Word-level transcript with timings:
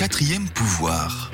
quatrième 0.00 0.48
pouvoir. 0.48 1.30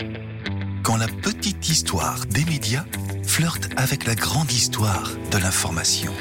Quand 0.82 0.96
la 0.96 1.06
petite 1.06 1.68
histoire 1.68 2.26
des 2.26 2.44
médias 2.46 2.84
flirte 3.24 3.68
avec 3.76 4.04
la 4.06 4.16
grande 4.16 4.50
histoire 4.50 5.08
de 5.30 5.38
l'information. 5.38 6.12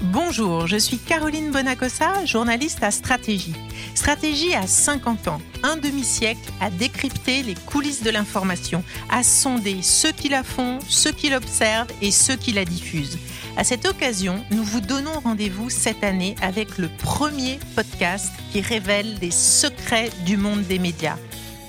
Bonjour, 0.00 0.66
je 0.66 0.78
suis 0.78 0.96
Caroline 0.96 1.50
Bonacossa, 1.50 2.24
journaliste 2.24 2.82
à 2.82 2.90
Stratégie. 2.90 3.52
Stratégie 3.94 4.54
a 4.54 4.66
50 4.66 5.28
ans, 5.28 5.42
un 5.62 5.76
demi-siècle 5.76 6.50
à 6.62 6.70
décrypter 6.70 7.42
les 7.42 7.54
coulisses 7.54 8.02
de 8.02 8.08
l'information, 8.08 8.82
à 9.10 9.22
sonder 9.22 9.82
ceux 9.82 10.12
qui 10.12 10.30
la 10.30 10.44
font, 10.44 10.78
ceux 10.88 11.12
qui 11.12 11.28
l'observent 11.28 11.92
et 12.00 12.10
ceux 12.10 12.36
qui 12.36 12.52
la 12.52 12.64
diffusent. 12.64 13.18
À 13.56 13.62
cette 13.62 13.86
occasion, 13.86 14.44
nous 14.50 14.64
vous 14.64 14.80
donnons 14.80 15.20
rendez-vous 15.20 15.70
cette 15.70 16.02
année 16.02 16.34
avec 16.42 16.76
le 16.76 16.88
premier 16.88 17.60
podcast 17.76 18.32
qui 18.50 18.60
révèle 18.60 19.16
les 19.20 19.30
secrets 19.30 20.10
du 20.26 20.36
monde 20.36 20.64
des 20.64 20.80
médias. 20.80 21.16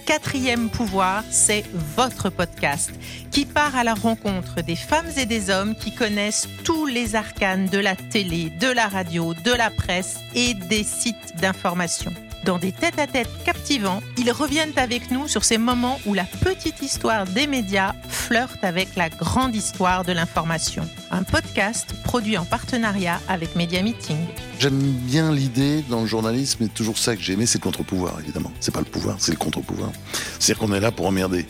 Quatrième 0.08 0.70
pouvoir, 0.70 1.24
c'est 1.30 1.64
votre 1.96 2.30
podcast 2.32 2.92
qui 3.32 3.46
part 3.46 3.76
à 3.76 3.84
la 3.84 3.94
rencontre 3.94 4.62
des 4.62 4.76
femmes 4.76 5.10
et 5.18 5.28
des 5.28 5.52
hommes 5.52 5.76
qui 5.76 5.94
connaissent 5.94 6.48
tous 6.64 6.88
les 6.88 7.16
arcanes 7.16 7.68
de 7.68 7.78
la 7.78 7.96
télé, 7.96 8.50
de 8.50 8.68
la 8.68 8.88
radio, 8.88 9.34
de 9.34 9.52
la 9.52 9.70
presse 9.70 10.18
et 10.34 10.56
des 10.56 10.84
sites 10.84 11.36
d'information. 11.40 12.14
Dans 12.46 12.60
des 12.60 12.72
tête-à-tête 12.72 13.30
captivants, 13.44 14.04
ils 14.20 14.32
reviennent 14.32 14.78
avec 14.78 15.10
nous 15.10 15.28
sur 15.28 15.44
ces 15.44 15.58
moments 15.58 16.00
où 16.06 16.14
la 16.14 16.26
petite 16.26 16.80
histoire 16.84 17.26
des 17.26 17.48
médias 17.48 17.94
flirte 18.08 18.64
avec 18.64 18.96
la 18.96 19.10
grande 19.10 19.56
histoire 19.56 20.06
de 20.06 20.12
l'information. 20.12 20.88
Un 21.10 21.24
podcast 21.24 21.96
produit 22.04 22.38
en 22.38 22.46
partenariat 22.46 23.20
avec 23.28 23.56
Media 23.56 23.82
Meeting. 23.82 24.18
J'aime 24.60 24.78
bien 24.78 25.32
l'idée 25.32 25.84
dans 25.90 26.02
le 26.02 26.06
journalisme, 26.06 26.66
et 26.66 26.68
toujours 26.68 27.00
ça 27.00 27.16
que 27.16 27.22
j'ai 27.24 27.34
aimé, 27.34 27.48
c'est 27.48 27.58
le 27.58 27.64
contre-pouvoir, 27.64 28.20
évidemment. 28.20 28.52
C'est 28.60 28.74
pas 28.74 28.82
le 28.82 28.86
pouvoir, 28.86 29.16
c'est 29.18 29.32
le 29.32 29.38
contre-pouvoir. 29.38 29.90
C'est-à-dire 30.38 30.60
qu'on 30.60 30.72
est 30.72 30.80
là 30.80 30.92
pour 30.92 31.08
emmerder. 31.08 31.48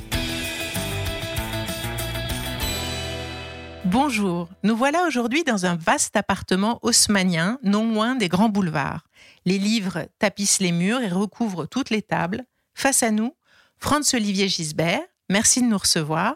Bonjour, 3.84 4.50
nous 4.64 4.76
voilà 4.76 5.06
aujourd'hui 5.06 5.44
dans 5.44 5.66
un 5.66 5.76
vaste 5.76 6.16
appartement 6.16 6.80
haussmanien, 6.82 7.60
non 7.64 7.88
loin 7.88 8.16
des 8.16 8.30
grands 8.30 8.50
boulevards. 8.50 9.02
Les 9.46 9.58
livres 9.58 10.08
tapissent 10.20 10.60
les 10.60 10.72
murs 10.72 11.02
et 11.02 11.10
recouvrent 11.10 11.66
toutes 11.66 11.90
les 11.90 12.02
tables. 12.02 12.46
Face 12.74 13.04
à 13.04 13.12
nous, 13.12 13.36
Franz-Olivier 13.78 14.48
Gisbert, 14.48 15.02
merci 15.30 15.62
de 15.62 15.68
nous 15.68 15.78
recevoir. 15.78 16.36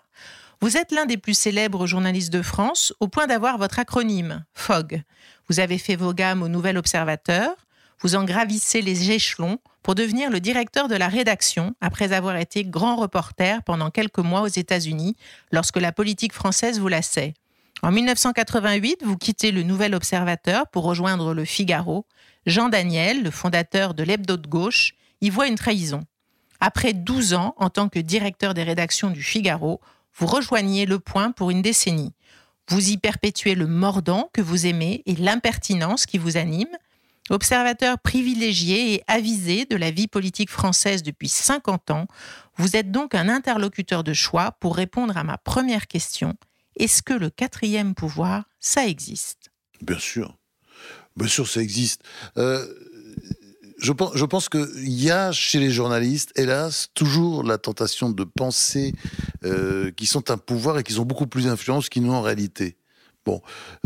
Vous 0.62 0.78
êtes 0.78 0.92
l'un 0.92 1.06
des 1.06 1.18
plus 1.18 1.38
célèbres 1.38 1.88
journalistes 1.88 2.34
de 2.34 2.42
France, 2.42 2.94
au 3.00 3.08
point 3.08 3.28
d'avoir 3.28 3.58
votre 3.58 3.80
acronyme, 3.80 4.46
FOG. 4.54 5.04
Vous 5.48 5.60
avez 5.60 5.78
fait 5.78 5.96
vos 5.96 6.14
gammes 6.14 6.44
au 6.44 6.50
Nouvel 6.50 6.78
Observateur, 6.78 7.56
vous 8.02 8.16
en 8.16 8.24
gravissez 8.24 8.82
les 8.82 9.12
échelons 9.12 9.60
pour 9.84 9.96
devenir 9.96 10.30
le 10.30 10.40
directeur 10.40 10.88
de 10.88 10.96
la 10.96 11.08
rédaction 11.08 11.74
après 11.82 12.14
avoir 12.14 12.38
été 12.38 12.64
grand 12.64 12.96
reporter 12.96 13.64
pendant 13.64 13.90
quelques 13.90 14.20
mois 14.20 14.42
aux 14.42 14.48
États-Unis 14.48 15.16
lorsque 15.52 15.78
la 15.78 15.92
politique 15.92 16.34
française 16.34 16.80
vous 16.80 16.88
lassait. 16.88 17.34
En 17.82 17.92
1988, 17.92 19.04
vous 19.04 19.18
quittez 19.18 19.52
le 19.52 19.64
Nouvel 19.64 19.96
Observateur 19.96 20.68
pour 20.68 20.84
rejoindre 20.84 21.34
le 21.34 21.46
Figaro 21.46 22.06
Jean 22.50 22.70
Daniel, 22.70 23.22
le 23.22 23.30
fondateur 23.32 23.94
de 23.94 24.04
l'Hebdo 24.04 24.36
de 24.36 24.48
gauche, 24.48 24.94
y 25.22 25.30
voit 25.30 25.48
une 25.48 25.56
trahison. 25.56 26.02
Après 26.60 26.94
12 26.94 27.36
ans 27.36 27.54
en 27.58 27.70
tant 27.70 27.90
que 27.90 28.00
directeur 28.00 28.54
des 28.54 28.64
rédactions 28.64 29.12
du 29.12 29.22
Figaro, 29.22 29.80
vous 30.16 30.26
rejoignez 30.26 30.86
Le 30.86 31.00
Point 31.00 31.32
pour 31.32 31.52
une 31.52 31.62
décennie. 31.62 32.14
Vous 32.68 32.90
y 32.90 32.98
perpétuez 32.98 33.54
le 33.54 33.68
mordant 33.68 34.30
que 34.34 34.42
vous 34.42 34.66
aimez 34.66 35.04
et 35.06 35.16
l'impertinence 35.16 36.08
qui 36.08 36.18
vous 36.18 36.38
anime. 36.38 36.76
Observateur 37.30 38.00
privilégié 38.00 38.96
et 38.96 39.04
avisé 39.08 39.66
de 39.66 39.76
la 39.76 39.92
vie 39.92 40.08
politique 40.08 40.50
française 40.50 41.04
depuis 41.04 41.30
50 41.30 41.92
ans, 41.92 42.08
vous 42.58 42.76
êtes 42.76 42.92
donc 42.92 43.14
un 43.14 43.30
interlocuteur 43.30 44.04
de 44.04 44.14
choix 44.14 44.54
pour 44.60 44.76
répondre 44.76 45.16
à 45.18 45.24
ma 45.24 45.38
première 45.38 45.86
question. 45.86 46.34
Est-ce 46.76 47.04
que 47.04 47.14
le 47.14 47.30
quatrième 47.30 47.94
pouvoir, 47.94 48.46
ça 48.60 48.88
existe? 48.88 49.52
Bien 49.82 50.00
sûr. 50.00 50.39
Bien 51.20 51.28
sûr, 51.28 51.48
ça 51.50 51.62
existe. 51.62 52.02
Euh, 52.38 52.66
je 53.78 53.92
pense, 53.92 54.50
qu'il 54.50 54.90
y 54.90 55.12
a 55.12 55.34
chez 55.34 55.60
les 55.60 55.70
journalistes, 55.70 56.32
hélas, 56.38 56.88
toujours 56.94 57.44
la 57.44 57.58
tentation 57.58 58.10
de 58.10 58.24
penser 58.24 58.94
euh, 59.44 59.92
qu'ils 59.92 60.08
sont 60.08 60.32
un 60.32 60.38
pouvoir 60.38 60.80
et 60.80 60.84
qu'ils 60.84 61.02
ont 61.02 61.06
beaucoup 61.06 61.28
plus 61.28 61.46
d'influence 61.46 61.90
qu'ils 61.90 62.04
n'ont 62.04 62.16
en 62.16 62.22
réalité. 62.22 62.78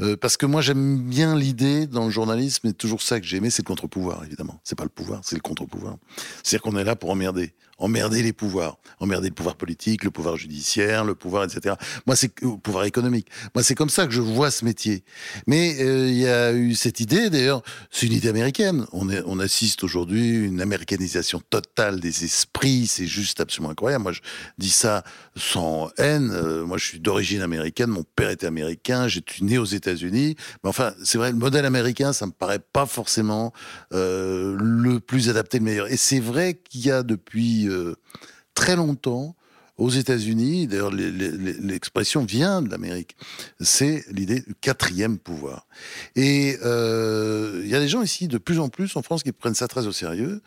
Euh, 0.02 0.16
parce 0.18 0.38
que 0.38 0.46
moi 0.46 0.62
j'aime 0.62 1.00
bien 1.00 1.36
l'idée 1.36 1.88
dans 1.88 2.06
le 2.06 2.12
journalisme, 2.12 2.68
et 2.68 2.74
toujours 2.74 3.02
ça 3.02 3.20
que 3.20 3.26
j'ai 3.26 3.38
aimé, 3.38 3.50
c'est 3.50 3.64
le 3.64 3.68
contre-pouvoir, 3.68 4.24
évidemment. 4.26 4.59
C'est 4.64 4.78
pas 4.78 4.84
le 4.84 4.90
pouvoir, 4.90 5.22
c'est 5.24 5.36
le 5.36 5.42
contre-pouvoir. 5.42 5.98
C'est-à-dire 6.44 6.62
qu'on 6.64 6.78
est 6.78 6.84
là 6.84 6.96
pour 6.96 7.09
emmerder 7.09 7.53
emmerder 7.84 8.22
les 8.24 8.34
pouvoirs, 8.34 8.78
emmerder 9.00 9.30
le 9.30 9.34
pouvoir 9.34 9.56
politique, 9.56 10.03
le 10.03 10.12
pouvoir 10.12 10.38
judiciaire, 10.38 11.03
le 11.03 11.16
pouvoir, 11.16 11.44
etc. 11.44 11.76
Moi, 12.06 12.16
c'est 12.16 12.32
le 12.42 12.58
pouvoir 12.58 12.86
économique. 12.86 13.28
Moi, 13.56 13.64
c'est 13.64 13.76
comme 13.76 13.90
ça 13.90 14.06
que 14.06 14.14
je 14.14 14.22
vois 14.22 14.52
ce 14.52 14.64
métier. 14.64 15.03
Mais 15.48 15.78
euh, 15.82 16.08
il 16.08 16.18
y 16.18 16.28
a 16.28 16.53
eu 16.53 16.76
cette 16.76 17.00
idée, 17.00 17.30
d'ailleurs, 17.30 17.62
c'est 17.92 18.06
une 18.06 18.14
idée 18.14 18.30
américaine. 18.30 18.86
On, 18.94 19.09
est, 19.09 19.22
on 19.26 19.40
assiste 19.40 19.84
aujourd'hui 19.84 20.38
à 20.38 20.46
une 20.46 20.62
américanisation 20.62 21.42
totale 21.50 22.00
des 22.00 22.24
esprits. 22.24 22.88
C'est 22.88 23.08
juste 23.08 23.42
absolument 23.42 23.72
incroyable. 23.72 24.03
Moi, 24.03 24.14
je 24.14 24.22
dis 24.58 24.70
ça 24.70 25.03
sans 25.36 25.90
haine. 25.98 26.32
Euh, 26.32 26.66
moi, 26.66 26.78
je 26.78 26.86
suis 26.86 27.00
d'origine 27.00 27.42
américaine. 27.42 27.90
Mon 27.90 28.03
père 28.16 28.30
était 28.30 28.48
américain. 28.48 29.08
J'étais 29.34 29.46
né 29.46 29.58
aux 29.58 29.66
États-Unis. 29.66 30.36
Mais 30.64 30.70
enfin, 30.70 30.94
c'est 31.04 31.18
vrai, 31.18 31.32
le 31.32 31.38
modèle 31.38 31.66
américain, 31.66 32.14
ça 32.14 32.26
me 32.26 32.32
paraît 32.32 32.60
pas 32.60 32.86
forcément 32.86 33.54
euh, 33.94 34.56
le 34.60 35.00
plus 35.00 35.30
adapté, 35.30 35.60
le 35.60 35.66
meilleur. 35.66 35.92
Et 35.92 35.98
c'est 35.98 36.20
vrai 36.20 36.56
qu'il 36.56 36.86
y 36.86 36.92
a 36.92 37.04
depuis 37.04 37.68
euh, 37.68 37.96
très 38.54 38.76
longtemps 38.76 39.36
aux 39.78 39.89
États-Unis, 39.89 40.67
d'ailleurs 40.67 40.91
l'expression 40.91 42.23
vient 42.23 42.61
de 42.61 42.69
l'Amérique, 42.69 43.16
c'est 43.59 44.06
l'idée 44.11 44.41
du 44.41 44.53
quatrième 44.61 45.17
pouvoir. 45.17 45.67
Et 46.16 46.57
euh, 46.63 47.61
il 47.63 47.69
y 47.69 47.75
a 47.75 47.79
des 47.79 47.88
gens 47.88 48.03
ici 48.03 48.28
de 48.28 48.38
plus 48.38 48.59
en 48.59 48.69
plus 48.69 48.95
en 48.95 49.01
France 49.01 49.23
qui 49.23 49.31
prennent 49.31 49.56
ça 49.56 49.67
très 49.67 49.88
au 49.88 49.91
sérieux 49.91 50.41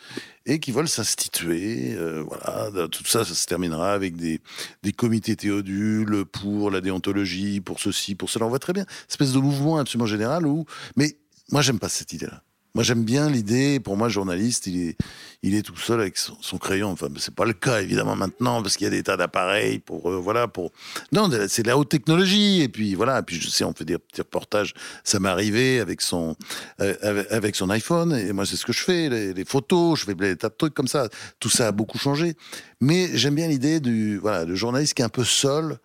et 0.47 0.61
qui 0.61 0.71
veulent 0.71 0.89
s'instituer. 0.89 1.95
Euh, 1.95 2.23
voilà, 2.23 2.71
tout 2.89 3.05
ça, 3.05 3.25
ça 3.25 3.35
se 3.35 3.47
terminera 3.47 3.93
avec 3.93 4.17
des, 4.17 4.41
des 4.85 4.93
comités 4.93 5.35
théodules 5.35 6.25
pour 6.25 6.71
la 6.71 6.81
déontologie, 6.81 7.61
pour 7.61 7.81
ceci, 7.81 8.15
pour 8.15 8.31
cela. 8.31 8.47
On 8.47 8.49
voit 8.49 8.61
très 8.61 8.73
bien, 8.73 8.87
espèce 9.09 9.33
de 9.33 9.41
mouvement 9.41 9.79
absolument 9.79 10.07
général 10.07 10.47
où, 10.47 10.67
mais 10.95 11.17
moi 11.51 11.63
j'aime 11.63 11.81
pas 11.81 11.89
cette 11.89 12.13
idée-là. 12.13 12.43
Moi, 12.77 12.83
j'aime 12.83 13.05
bien 13.05 13.31
l'idée. 13.31 13.81
Pour 13.81 13.97
moi, 13.97 14.11
journaliste, 14.11 14.67
il 14.67 14.89
est, 14.89 14.99
il 15.43 15.55
est 15.55 15.63
tout 15.63 15.79
seul 15.79 15.99
avec 15.99 16.19
son, 16.19 16.59
crayon. 16.59 16.91
Enfin, 16.91 17.09
c'est 17.17 17.35
pas 17.35 17.47
le 17.47 17.55
cas 17.55 17.81
évidemment 17.81 18.17
maintenant 18.17 18.61
parce 18.61 18.77
qu'il 18.77 18.85
y 18.85 18.89
a 18.89 18.91
des 18.91 19.03
tas 19.03 19.17
d'appareils 19.17 19.79
pour, 19.79 20.11
euh, 20.11 20.17
voilà, 20.19 20.47
pour. 20.47 20.73
Non, 21.11 21.31
c'est 21.49 21.63
de 21.63 21.69
la 21.69 21.79
haute 21.79 21.89
technologie. 21.89 22.61
Et 22.61 22.69
puis 22.69 22.95
voilà. 22.95 23.23
Puis 23.23 23.41
je 23.41 23.49
sais, 23.49 23.65
on 23.65 23.73
fait 23.73 23.87
des 23.87 23.97
petits 23.97 24.21
reportages. 24.21 24.75
Ça 25.05 25.19
m'est 25.21 25.31
arrivé 25.31 25.81
avec 25.81 26.03
son, 26.03 26.37
euh, 26.83 27.25
avec, 27.31 27.57
son 27.57 27.71
iPhone. 27.71 28.13
Et 28.13 28.35
moi, 28.35 28.45
c'est 28.45 28.57
ce 28.57 28.67
que 28.67 28.75
je 28.75 28.83
fais. 28.83 29.09
Les, 29.09 29.45
photos, 29.47 30.01
je 30.01 30.05
fais 30.05 30.15
des 30.15 30.37
tas 30.37 30.51
de 30.51 30.55
trucs 30.55 30.75
comme 30.75 30.87
ça. 30.87 31.09
Tout 31.41 31.49
ça 31.49 31.69
a 31.69 31.73
beaucoup 31.73 31.97
changé. 31.97 32.35
Mais 32.83 33.09
j'aime 33.15 33.37
bien 33.37 33.49
l'idée 33.49 33.81
du, 33.81 34.19
voilà, 34.19 34.45
le 34.45 34.55
journaliste 34.55 34.93
qui 34.93 35.01
est 35.01 35.07
un 35.07 35.09
peu 35.09 35.25
seul 35.25 35.79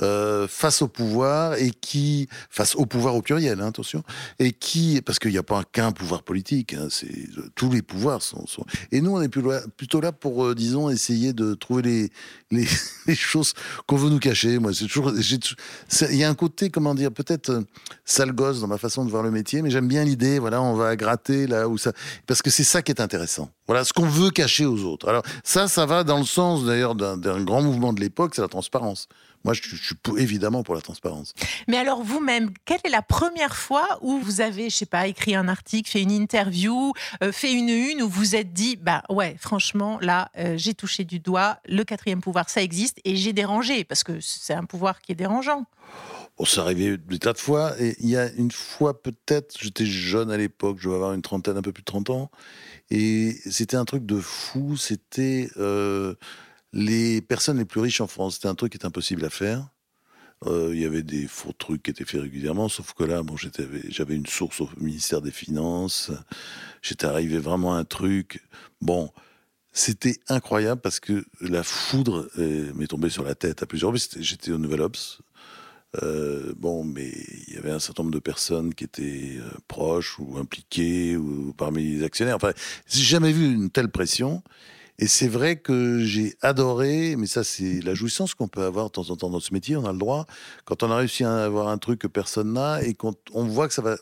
euh, 0.00 0.48
face 0.48 0.82
au 0.82 0.88
pouvoir 0.88 1.54
et 1.54 1.70
qui, 1.70 2.28
face 2.50 2.74
au 2.76 2.86
pouvoir 2.86 3.14
au 3.14 3.22
pluriel, 3.22 3.60
hein, 3.60 3.68
attention, 3.68 4.02
et 4.38 4.52
qui, 4.52 5.00
parce 5.02 5.18
qu'il 5.18 5.30
n'y 5.30 5.38
a 5.38 5.42
pas 5.42 5.62
qu'un 5.64 5.92
pouvoir 5.92 6.22
politique, 6.22 6.74
hein, 6.74 6.88
c'est 6.90 7.28
tous 7.54 7.70
les 7.70 7.82
pouvoirs 7.82 8.22
sont, 8.22 8.44
Et 8.90 9.00
nous, 9.00 9.12
on 9.12 9.20
est 9.20 9.28
plutôt 9.28 10.00
là 10.00 10.12
pour, 10.12 10.46
euh, 10.46 10.54
disons, 10.54 10.90
essayer 10.90 11.32
de 11.32 11.54
trouver 11.54 11.82
les, 11.82 12.10
les, 13.06 13.14
choses 13.14 13.54
qu'on 13.86 13.96
veut 13.96 14.10
nous 14.10 14.18
cacher. 14.18 14.58
Moi, 14.58 14.72
c'est 14.74 14.86
toujours, 14.86 15.12
il 15.12 16.16
y 16.16 16.24
a 16.24 16.28
un 16.28 16.34
côté, 16.34 16.70
comment 16.70 16.94
dire, 16.94 17.12
peut-être 17.12 17.50
euh, 17.50 17.62
sale 18.04 18.32
gosse 18.32 18.60
dans 18.60 18.68
ma 18.68 18.78
façon 18.78 19.04
de 19.04 19.10
voir 19.10 19.22
le 19.22 19.30
métier, 19.30 19.62
mais 19.62 19.70
j'aime 19.70 19.88
bien 19.88 20.04
l'idée. 20.04 20.38
Voilà, 20.38 20.62
on 20.62 20.74
va 20.74 20.96
gratter 20.96 21.46
là 21.46 21.68
où 21.68 21.78
ça, 21.78 21.92
parce 22.26 22.42
que 22.42 22.50
c'est 22.50 22.64
ça 22.64 22.82
qui 22.82 22.92
est 22.92 23.00
intéressant. 23.00 23.50
Voilà, 23.66 23.84
ce 23.84 23.92
qu'on 23.92 24.08
veut 24.08 24.30
cacher 24.30 24.66
aux 24.66 24.84
autres. 24.84 25.08
Alors 25.08 25.22
ça, 25.44 25.68
ça 25.68 25.86
va 25.86 26.04
dans 26.04 26.18
le 26.18 26.24
sens 26.24 26.64
d'ailleurs 26.64 26.94
d'un 26.94 27.44
grand 27.44 27.62
mouvement 27.62 27.92
de 27.92 28.00
l'époque, 28.00 28.34
c'est 28.34 28.42
la 28.42 28.48
transparence. 28.48 29.08
Moi, 29.44 29.54
je, 29.54 29.76
suis 29.76 29.96
évidemment 30.18 30.62
pour 30.62 30.74
la 30.74 30.80
transparence. 30.80 31.34
Mais 31.68 31.76
alors, 31.76 32.02
vous-même, 32.02 32.50
quelle 32.64 32.80
est 32.84 32.90
la 32.90 33.02
première 33.02 33.56
fois 33.56 33.98
où 34.00 34.18
vous 34.18 34.40
avez, 34.40 34.70
je 34.70 34.76
sais 34.76 34.86
pas, 34.86 35.06
écrit 35.06 35.34
un 35.34 35.48
article, 35.48 35.90
fait 35.90 36.02
une 36.02 36.10
interview, 36.10 36.92
euh, 37.22 37.32
fait 37.32 37.52
une 37.52 37.68
une, 37.68 38.02
où 38.02 38.08
vous 38.08 38.36
êtes 38.36 38.52
dit, 38.52 38.76
bah 38.76 39.02
ouais, 39.08 39.36
franchement, 39.38 39.98
là, 40.00 40.30
euh, 40.38 40.54
j'ai 40.56 40.74
touché 40.74 41.04
du 41.04 41.18
doigt, 41.18 41.58
le 41.66 41.84
quatrième 41.84 42.20
pouvoir, 42.20 42.48
ça 42.48 42.62
existe, 42.62 42.98
et 43.04 43.16
j'ai 43.16 43.32
dérangé, 43.32 43.84
parce 43.84 44.04
que 44.04 44.20
c'est 44.20 44.54
un 44.54 44.64
pouvoir 44.64 45.00
qui 45.00 45.12
est 45.12 45.16
dérangeant. 45.16 45.66
Bon, 46.38 46.46
ça 46.46 46.62
arrivait 46.62 46.96
des 46.96 47.18
tas 47.18 47.32
de 47.32 47.38
fois. 47.38 47.74
Et 47.80 47.94
il 48.00 48.08
y 48.08 48.16
a 48.16 48.30
une 48.32 48.50
fois, 48.50 49.02
peut-être, 49.02 49.56
j'étais 49.60 49.86
jeune 49.86 50.30
à 50.30 50.36
l'époque, 50.36 50.78
je 50.80 50.88
devais 50.88 50.96
avoir 50.96 51.12
une 51.12 51.22
trentaine, 51.22 51.56
un 51.56 51.62
peu 51.62 51.72
plus 51.72 51.82
de 51.82 51.86
30 51.86 52.10
ans. 52.10 52.30
Et 52.90 53.36
c'était 53.50 53.76
un 53.76 53.84
truc 53.84 54.06
de 54.06 54.20
fou. 54.20 54.76
C'était. 54.76 55.48
Euh, 55.56 56.14
les 56.72 57.20
personnes 57.20 57.58
les 57.58 57.64
plus 57.64 57.80
riches 57.80 58.00
en 58.00 58.06
France, 58.06 58.34
c'était 58.34 58.48
un 58.48 58.54
truc 58.54 58.72
qui 58.72 58.78
est 58.78 58.86
impossible 58.86 59.24
à 59.24 59.30
faire. 59.30 59.68
Euh, 60.46 60.70
il 60.74 60.80
y 60.80 60.86
avait 60.86 61.04
des 61.04 61.28
faux 61.28 61.52
trucs 61.52 61.84
qui 61.84 61.90
étaient 61.90 62.04
faits 62.04 62.22
régulièrement, 62.22 62.68
sauf 62.68 62.94
que 62.94 63.04
là, 63.04 63.22
bon, 63.22 63.36
j'avais 63.36 64.14
une 64.14 64.26
source 64.26 64.60
au 64.60 64.68
ministère 64.78 65.22
des 65.22 65.30
Finances. 65.30 66.10
J'étais 66.82 67.06
arrivé 67.06 67.38
vraiment 67.38 67.74
à 67.74 67.78
un 67.78 67.84
truc. 67.84 68.42
Bon, 68.80 69.10
C'était 69.72 70.16
incroyable 70.28 70.80
parce 70.80 71.00
que 71.00 71.24
la 71.40 71.62
foudre 71.62 72.28
m'est 72.74 72.88
tombée 72.88 73.08
sur 73.10 73.24
la 73.24 73.34
tête 73.34 73.62
à 73.62 73.66
plusieurs 73.66 73.90
reprises. 73.90 74.10
J'étais 74.20 74.52
au 74.52 74.58
Nouvel 74.58 74.82
Ops. 74.82 75.22
Euh, 76.02 76.54
bon, 76.56 76.84
mais 76.84 77.12
il 77.48 77.54
y 77.54 77.58
avait 77.58 77.70
un 77.70 77.78
certain 77.78 78.02
nombre 78.02 78.14
de 78.14 78.20
personnes 78.20 78.74
qui 78.74 78.84
étaient 78.84 79.36
euh, 79.38 79.50
proches 79.68 80.18
ou 80.18 80.38
impliquées 80.38 81.16
ou 81.16 81.52
parmi 81.52 81.84
les 81.84 82.02
actionnaires. 82.04 82.36
Enfin, 82.36 82.52
j'ai 82.88 83.02
jamais 83.02 83.32
vu 83.32 83.52
une 83.52 83.70
telle 83.70 83.90
pression. 83.90 84.42
Et 84.98 85.06
c'est 85.08 85.28
vrai 85.28 85.56
que 85.56 86.00
j'ai 86.04 86.34
adoré, 86.42 87.16
mais 87.16 87.26
ça 87.26 87.44
c'est 87.44 87.80
la 87.80 87.94
jouissance 87.94 88.34
qu'on 88.34 88.48
peut 88.48 88.62
avoir 88.62 88.86
de 88.86 88.90
temps 88.92 89.10
en 89.10 89.16
temps 89.16 89.30
dans 89.30 89.40
ce 89.40 89.52
métier, 89.52 89.76
on 89.76 89.84
a 89.86 89.92
le 89.92 89.98
droit, 89.98 90.26
quand 90.64 90.82
on 90.82 90.90
a 90.90 90.96
réussi 90.96 91.24
à 91.24 91.44
avoir 91.44 91.68
un 91.68 91.78
truc 91.78 92.00
que 92.00 92.06
personne 92.06 92.52
n'a 92.52 92.82
et 92.82 92.94
quand 92.94 93.16
on 93.32 93.44
voit 93.44 93.68
que 93.68 93.74
ça 93.74 93.82
va 93.82 93.96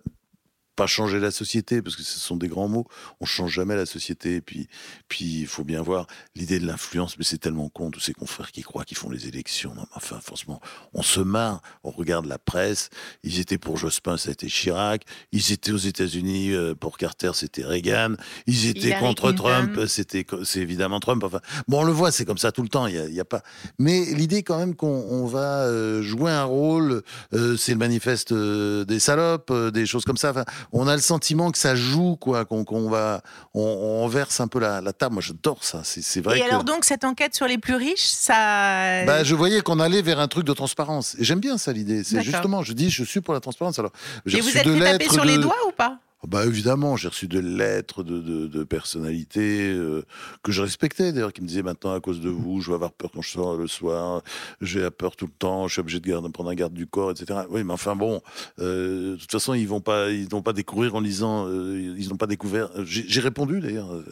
pas 0.80 0.86
changer 0.86 1.20
la 1.20 1.30
société, 1.30 1.82
parce 1.82 1.94
que 1.94 2.02
ce 2.02 2.18
sont 2.18 2.38
des 2.38 2.48
grands 2.48 2.66
mots. 2.66 2.86
On 3.20 3.26
change 3.26 3.52
jamais 3.52 3.76
la 3.76 3.84
société. 3.84 4.36
Et 4.36 4.40
puis, 4.40 4.66
puis 5.08 5.40
il 5.40 5.46
faut 5.46 5.62
bien 5.62 5.82
voir 5.82 6.06
l'idée 6.34 6.58
de 6.58 6.66
l'influence, 6.66 7.18
mais 7.18 7.24
c'est 7.24 7.36
tellement 7.36 7.68
con, 7.68 7.90
tous 7.90 8.00
ces 8.00 8.14
confrères 8.14 8.50
qui 8.50 8.62
croient 8.62 8.86
qu'ils 8.86 8.96
font 8.96 9.10
les 9.10 9.28
élections. 9.28 9.74
enfin, 9.94 10.20
franchement, 10.22 10.58
on 10.94 11.02
se 11.02 11.20
marre. 11.20 11.60
On 11.84 11.90
regarde 11.90 12.24
la 12.24 12.38
presse. 12.38 12.88
Ils 13.24 13.40
étaient 13.40 13.58
pour 13.58 13.76
Jospin, 13.76 14.16
ça 14.16 14.30
a 14.30 14.32
été 14.32 14.46
Chirac. 14.46 15.04
Ils 15.32 15.52
étaient 15.52 15.72
aux 15.72 15.76
États-Unis 15.76 16.54
euh, 16.54 16.74
pour 16.74 16.96
Carter, 16.96 17.32
c'était 17.34 17.62
Reagan. 17.62 18.14
Ils 18.46 18.66
étaient 18.66 18.98
contre 18.98 19.32
Trump, 19.32 19.84
c'était 19.86 20.24
c'est 20.44 20.60
évidemment 20.60 20.98
Trump. 20.98 21.22
Enfin, 21.24 21.40
bon, 21.68 21.80
on 21.80 21.84
le 21.84 21.92
voit, 21.92 22.10
c'est 22.10 22.24
comme 22.24 22.38
ça 22.38 22.52
tout 22.52 22.62
le 22.62 22.70
temps. 22.70 22.86
Il 22.86 22.94
y, 22.94 23.20
a, 23.20 23.24
pas. 23.26 23.42
Mais 23.78 24.06
l'idée 24.14 24.42
quand 24.42 24.58
même 24.58 24.74
qu'on 24.74 25.26
va 25.26 25.64
euh, 25.64 26.00
jouer 26.00 26.30
un 26.30 26.44
rôle, 26.44 27.02
euh, 27.34 27.58
c'est 27.58 27.72
le 27.72 27.78
manifeste 27.78 28.32
des 28.32 28.98
salopes, 28.98 29.52
des 29.74 29.84
choses 29.84 30.06
comme 30.06 30.16
ça. 30.16 30.30
Enfin, 30.30 30.46
on 30.72 30.86
a 30.88 30.94
le 30.94 31.02
sentiment 31.02 31.50
que 31.50 31.58
ça 31.58 31.74
joue, 31.74 32.16
quoi, 32.16 32.44
qu'on 32.44 32.88
va, 32.88 33.22
on, 33.54 34.06
verse 34.08 34.40
un 34.40 34.48
peu 34.48 34.58
la, 34.58 34.80
table. 34.92 35.14
Moi, 35.14 35.22
j'adore 35.22 35.64
ça. 35.64 35.82
C'est 35.84 36.20
vrai. 36.20 36.38
Et 36.38 36.42
alors 36.42 36.64
donc 36.64 36.84
cette 36.84 37.04
enquête 37.04 37.34
sur 37.34 37.46
les 37.46 37.58
plus 37.58 37.74
riches, 37.74 38.06
ça. 38.06 39.04
Bah, 39.04 39.24
je 39.24 39.34
voyais 39.34 39.60
qu'on 39.62 39.80
allait 39.80 40.02
vers 40.02 40.20
un 40.20 40.28
truc 40.28 40.44
de 40.44 40.52
transparence. 40.52 41.16
Et 41.18 41.24
j'aime 41.24 41.40
bien 41.40 41.58
ça 41.58 41.72
l'idée. 41.72 42.04
C'est 42.04 42.22
justement, 42.22 42.62
je 42.62 42.72
dis, 42.72 42.90
je 42.90 43.04
suis 43.04 43.20
pour 43.20 43.34
la 43.34 43.40
transparence. 43.40 43.78
Alors, 43.78 43.92
et 44.26 44.40
vous 44.40 44.56
êtes 44.56 44.68
fait 44.68 44.80
taper 44.80 45.08
sur 45.08 45.24
les 45.24 45.38
doigts 45.38 45.66
ou 45.68 45.72
pas? 45.72 45.98
Bah 46.26 46.44
évidemment, 46.44 46.96
j'ai 46.96 47.08
reçu 47.08 47.28
des 47.28 47.40
lettres 47.40 48.02
de, 48.02 48.20
de, 48.20 48.46
de 48.46 48.64
personnalités 48.64 49.72
euh, 49.72 50.02
que 50.42 50.52
je 50.52 50.60
respectais 50.60 51.12
d'ailleurs, 51.12 51.32
qui 51.32 51.40
me 51.40 51.46
disaient 51.46 51.62
maintenant 51.62 51.94
à 51.94 52.00
cause 52.00 52.20
de 52.20 52.28
vous, 52.28 52.60
je 52.60 52.68
vais 52.68 52.74
avoir 52.74 52.92
peur 52.92 53.10
quand 53.12 53.22
je 53.22 53.30
sors 53.30 53.56
le 53.56 53.66
soir, 53.66 54.22
j'ai 54.60 54.90
peur 54.90 55.16
tout 55.16 55.26
le 55.26 55.32
temps, 55.32 55.66
je 55.66 55.74
suis 55.74 55.80
obligé 55.80 55.98
de, 55.98 56.28
prendre 56.28 56.50
un 56.50 56.54
garde 56.54 56.74
du 56.74 56.86
corps, 56.86 57.10
etc. 57.10 57.40
Oui, 57.48 57.64
mais 57.64 57.72
enfin 57.72 57.96
bon, 57.96 58.20
euh, 58.58 59.12
de 59.12 59.16
toute 59.16 59.32
façon 59.32 59.54
ils 59.54 59.66
vont 59.66 59.80
pas, 59.80 60.10
ils 60.10 60.28
n'ont 60.30 60.42
pas 60.42 60.52
découvrir 60.52 60.94
en 60.94 61.00
lisant, 61.00 61.46
euh, 61.48 61.94
ils 61.98 62.08
n'ont 62.10 62.16
pas 62.16 62.26
découvert. 62.26 62.68
J'ai 62.84 63.20
répondu 63.20 63.60
d'ailleurs, 63.60 63.92
euh, 63.92 64.04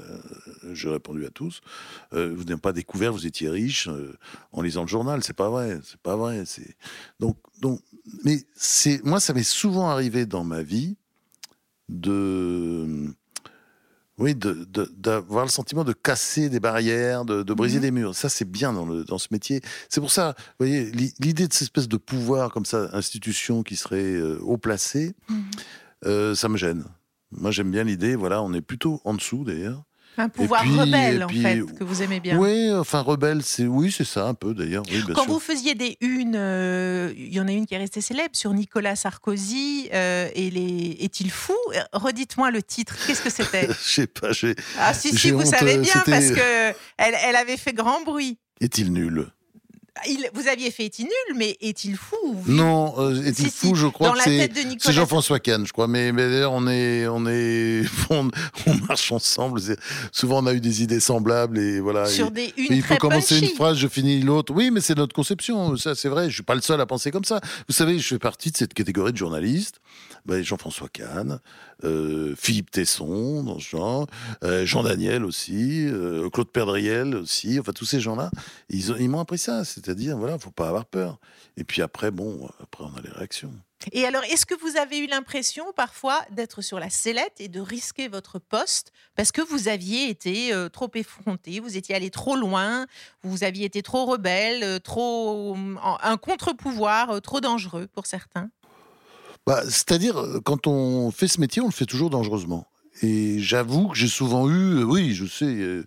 j'ai 0.73 0.89
répondu 0.89 1.27
à 1.27 1.31
tous. 1.31 1.61
Euh, 2.15 2.33
vous 2.35 2.45
n'avez 2.45 2.61
pas 2.61 2.73
découvert, 2.73 3.13
vous 3.13 3.27
étiez 3.27 3.51
riche 3.51 3.89
en 4.53 4.63
lisant 4.63 4.83
le 4.83 4.89
journal, 4.89 5.23
c'est 5.23 5.37
pas 5.37 5.51
vrai, 5.51 5.79
c'est 5.85 6.01
pas 6.01 6.17
vrai. 6.17 6.45
Donc 7.21 7.37
donc, 7.61 7.81
mais 8.25 8.39
c'est 8.55 9.05
moi 9.05 9.21
ça 9.21 9.35
m'est 9.35 9.43
souvent 9.43 9.91
arrivé 9.91 10.25
dans 10.25 10.45
ma 10.45 10.63
vie 10.63 10.97
de 11.89 13.15
oui, 14.19 14.35
d'avoir 14.35 15.45
le 15.45 15.51
sentiment 15.51 15.85
de 15.85 15.93
casser 15.93 16.49
des 16.49 16.59
barrières, 16.59 17.25
de, 17.25 17.55
briser 17.55 17.77
mhm. 17.77 17.83
des 17.83 17.91
murs. 17.93 18.15
Ça, 18.17 18.29
c'est 18.29 18.51
bien 18.51 18.73
dans, 18.73 18.85
le, 18.85 19.05
dans 19.05 19.19
ce 19.19 19.29
métier. 19.31 19.61
C'est 19.89 20.01
pour 20.01 20.11
ça, 20.11 20.35
vous 20.37 20.67
voyez, 20.67 20.91
l'idée 21.21 21.47
de 21.47 21.53
cette 21.53 21.63
espèce 21.63 21.89
de 21.89 21.97
pouvoir 21.97 22.51
comme 22.51 22.65
ça, 22.65 22.89
institution 22.93 23.63
qui 23.63 23.77
serait 23.77 24.15
euh, 24.15 24.41
haut 24.43 24.59
placée, 24.59 25.15
mhm. 25.29 25.45
euh, 26.07 26.35
ça 26.35 26.49
me 26.49 26.57
gêne. 26.57 26.85
Moi, 27.31 27.53
j'aime 27.53 27.71
bien 27.71 27.85
l'idée, 27.85 28.17
voilà, 28.17 28.43
on 28.43 28.53
est 28.55 28.61
plutôt 28.61 29.01
en 29.05 29.15
dessous 29.15 29.45
d'ailleurs. 29.45 29.85
Un 30.19 30.29
pouvoir 30.29 30.65
rebelle, 30.65 31.23
en 31.23 31.29
fait, 31.29 31.61
que 31.79 31.85
vous 31.85 32.03
aimez 32.03 32.21
bien. 32.21 32.39
Oui, 32.39 32.73
enfin, 32.73 33.01
rebelle, 33.01 33.43
c'est 33.43 33.67
oui, 33.67 33.93
c'est 33.93 34.05
ça, 34.05 34.27
un 34.27 34.35
peu 34.35 34.53
d'ailleurs. 34.53 34.83
Quand 35.15 35.27
vous 35.27 35.39
faisiez 35.39 35.75
des 35.75 35.97
unes, 36.01 36.35
euh, 36.37 37.13
il 37.17 37.33
y 37.33 37.41
en 37.41 37.47
a 37.47 37.53
une 37.53 37.67
qui 37.67 37.75
est 37.75 37.79
restée 37.79 38.01
célèbre 38.01 38.35
sur 38.35 38.53
Nicolas 38.53 38.97
Sarkozy 38.97 39.89
euh, 39.93 40.29
et 40.35 40.51
les 40.51 40.97
Est-il 41.01 41.31
fou? 41.31 41.55
Redites-moi 41.93 42.51
le 42.51 42.63
titre, 42.63 42.97
qu'est-ce 43.07 43.23
que 43.23 43.31
c'était? 43.31 43.69
Je 43.69 43.75
sais 43.75 44.07
pas, 44.07 44.33
j'ai. 44.33 44.57
Ah, 44.79 44.93
si, 44.93 45.17
si, 45.17 45.31
vous 45.31 45.45
savez 45.45 45.79
bien, 45.79 46.03
parce 46.05 46.31
que 46.31 46.71
elle, 46.97 47.15
elle 47.25 47.37
avait 47.37 47.57
fait 47.57 47.73
grand 47.73 48.03
bruit. 48.03 48.39
Est-il 48.61 48.93
nul? 48.93 49.29
Vous 50.35 50.49
aviez 50.49 50.71
fait 50.71 50.87
Est-il 50.87 51.05
nul, 51.05 51.37
mais 51.37 51.57
est-il 51.61 51.97
fou 51.97 52.17
Non, 52.47 52.95
euh, 52.99 53.23
est-il 53.23 53.51
fou, 53.51 53.75
je 53.75 53.87
crois 53.87 54.13
que 54.13 54.23
c'est 54.23 54.93
Jean-François 54.93 55.39
Kahn, 55.41 55.67
je 55.67 55.73
crois. 55.73 55.89
Mais, 55.89 56.13
mais 56.13 56.29
d'ailleurs, 56.29 56.53
on 56.53 56.67
est, 56.67 57.07
on 57.07 57.27
est, 57.27 57.85
on, 58.11 58.31
marche 58.89 59.13
ensemble. 59.13 59.61
Souvent, 60.13 60.43
on 60.43 60.47
a 60.47 60.55
eu 60.55 60.61
des 60.61 60.83
idées 60.83 61.01
semblables 61.01 61.59
et 61.59 61.81
voilà. 61.81 62.07
Sur 62.07 62.31
des 62.31 62.53
une 62.57 62.67
Il 62.71 62.83
faut 62.83 62.97
commencer 62.97 63.39
une 63.39 63.49
phrase, 63.49 63.79
je 63.79 63.89
finis 63.89 64.21
l'autre. 64.21 64.53
Oui, 64.55 64.71
mais 64.71 64.81
c'est 64.81 64.97
notre 64.97 65.15
conception. 65.15 65.77
Ça, 65.77 65.95
c'est 65.95 66.09
vrai. 66.09 66.29
Je 66.29 66.35
suis 66.35 66.43
pas 66.43 66.55
le 66.55 66.61
seul 66.63 66.81
à 66.81 66.87
penser 66.87 67.11
comme 67.11 67.25
ça. 67.25 67.41
Vous 67.69 67.75
savez, 67.75 67.99
je 67.99 68.07
fais 68.07 68.19
partie 68.19 68.51
de 68.51 68.57
cette 68.57 68.75
catégorie 68.75 69.13
de 69.13 69.19
journalistes. 69.19 69.81
Ben, 70.27 70.43
Jean-François 70.43 70.89
Kahn, 70.89 71.41
euh, 71.85 72.35
Philippe 72.37 72.71
Tesson, 72.71 73.43
dans 73.43 73.59
ce 73.59 73.69
genre, 73.69 74.07
euh, 74.45 74.67
Jean 74.67 74.83
Daniel 74.83 75.25
aussi, 75.25 75.87
euh, 75.87 76.29
Claude 76.31 76.51
Perdriel 76.51 77.15
aussi. 77.15 77.59
Enfin, 77.59 77.73
tous 77.73 77.85
ces 77.85 78.01
gens-là, 78.01 78.31
ils, 78.69 79.09
m'ont 79.09 79.21
appris 79.21 79.39
ça. 79.39 79.65
C'est 79.65 79.79
c'est-à-dire, 79.79 80.19
voilà, 80.19 80.39
faut 80.39 80.51
pas 80.51 80.69
avoir 80.69 80.85
peur. 80.85 81.19
Et 81.57 81.65
puis 81.65 81.83
après, 81.83 82.11
bon, 82.11 82.49
après, 82.61 82.85
on 82.85 82.95
a 82.99 83.01
les 83.01 83.11
réactions. 83.11 83.53
Et 83.93 84.05
alors, 84.05 84.25
est-ce 84.25 84.45
que 84.45 84.55
vous 84.61 84.77
avez 84.77 84.99
eu 84.99 85.07
l'impression 85.07 85.65
parfois 85.77 86.21
d'être 86.33 86.63
sur 86.63 86.81
la 86.81 86.91
sellette 86.91 87.35
et 87.39 87.47
de 87.47 87.61
risquer 87.61 88.09
votre 88.09 88.41
poste 88.41 88.93
parce 89.15 89.31
que 89.31 89.41
vous 89.41 89.69
aviez 89.69 90.11
été 90.11 90.53
trop 90.73 90.91
effronté, 90.95 91.61
vous 91.61 91.77
étiez 91.77 91.95
allé 91.95 92.11
trop 92.11 92.35
loin, 92.35 92.87
vous 93.23 93.45
aviez 93.45 93.67
été 93.67 93.83
trop 93.83 94.05
rebelle, 94.05 94.81
trop 94.81 95.57
un 96.03 96.17
contre-pouvoir 96.17 97.23
trop 97.23 97.41
dangereux 97.41 97.87
pour 97.95 98.07
certains? 98.07 98.51
Bah, 99.49 99.63
C'est-à-dire, 99.65 100.23
quand 100.45 100.67
on 100.67 101.11
fait 101.11 101.29
ce 101.29 101.41
métier, 101.41 101.63
on 101.63 101.67
le 101.67 101.73
fait 101.73 101.87
toujours 101.87 102.11
dangereusement. 102.11 102.67
Et 103.03 103.39
j'avoue 103.39 103.89
que 103.89 103.97
j'ai 103.97 104.09
souvent 104.09 104.49
eu, 104.51 104.83
oui, 104.83 105.15
je 105.15 105.25
sais, 105.25 105.85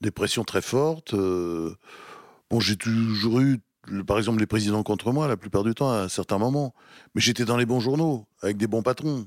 des 0.00 0.10
pressions 0.10 0.44
très 0.44 0.62
fortes. 0.62 1.14
Bon, 1.14 2.60
j'ai 2.60 2.76
toujours 2.76 3.40
eu, 3.40 3.58
par 4.06 4.18
exemple, 4.18 4.40
les 4.40 4.46
présidents 4.46 4.82
contre 4.82 5.12
moi 5.12 5.28
la 5.28 5.36
plupart 5.36 5.64
du 5.64 5.74
temps 5.74 5.90
à 5.90 6.08
certains 6.08 6.38
moments. 6.38 6.74
Mais 7.14 7.20
j'étais 7.20 7.44
dans 7.44 7.56
les 7.56 7.66
bons 7.66 7.80
journaux, 7.80 8.26
avec 8.42 8.56
des 8.56 8.66
bons 8.66 8.82
patrons. 8.82 9.26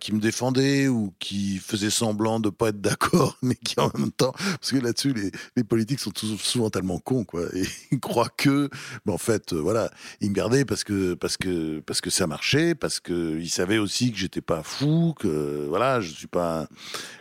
Qui 0.00 0.12
me 0.12 0.20
défendaient 0.20 0.88
ou 0.88 1.12
qui 1.18 1.58
faisaient 1.58 1.90
semblant 1.90 2.40
de 2.40 2.48
pas 2.48 2.68
être 2.68 2.80
d'accord, 2.80 3.36
mais 3.42 3.54
qui 3.56 3.78
en 3.78 3.90
même 3.96 4.10
temps, 4.10 4.32
parce 4.32 4.72
que 4.72 4.78
là-dessus, 4.78 5.14
les, 5.54 5.64
politiques 5.64 6.00
sont 6.00 6.12
souvent 6.14 6.70
tellement 6.70 6.98
cons, 6.98 7.24
quoi, 7.24 7.42
et 7.54 7.64
ils 7.92 8.00
croient 8.00 8.30
que, 8.34 8.70
mais 9.04 9.12
en 9.12 9.18
fait, 9.18 9.52
euh, 9.52 9.60
voilà, 9.60 9.90
ils 10.22 10.30
me 10.30 10.34
gardaient 10.34 10.64
parce 10.64 10.82
que 10.82 11.12
parce 11.14 11.36
que 11.36 11.80
parce 11.80 12.00
que 12.00 12.08
ça 12.08 12.26
marchait, 12.26 12.74
parce 12.74 13.00
que 13.00 13.38
ils 13.38 13.50
savaient 13.50 13.76
aussi 13.76 14.12
que 14.12 14.18
j'étais 14.18 14.40
pas 14.40 14.62
fou, 14.62 15.14
que 15.18 15.66
voilà, 15.68 16.00
je 16.00 16.10
suis 16.10 16.26
pas, 16.26 16.68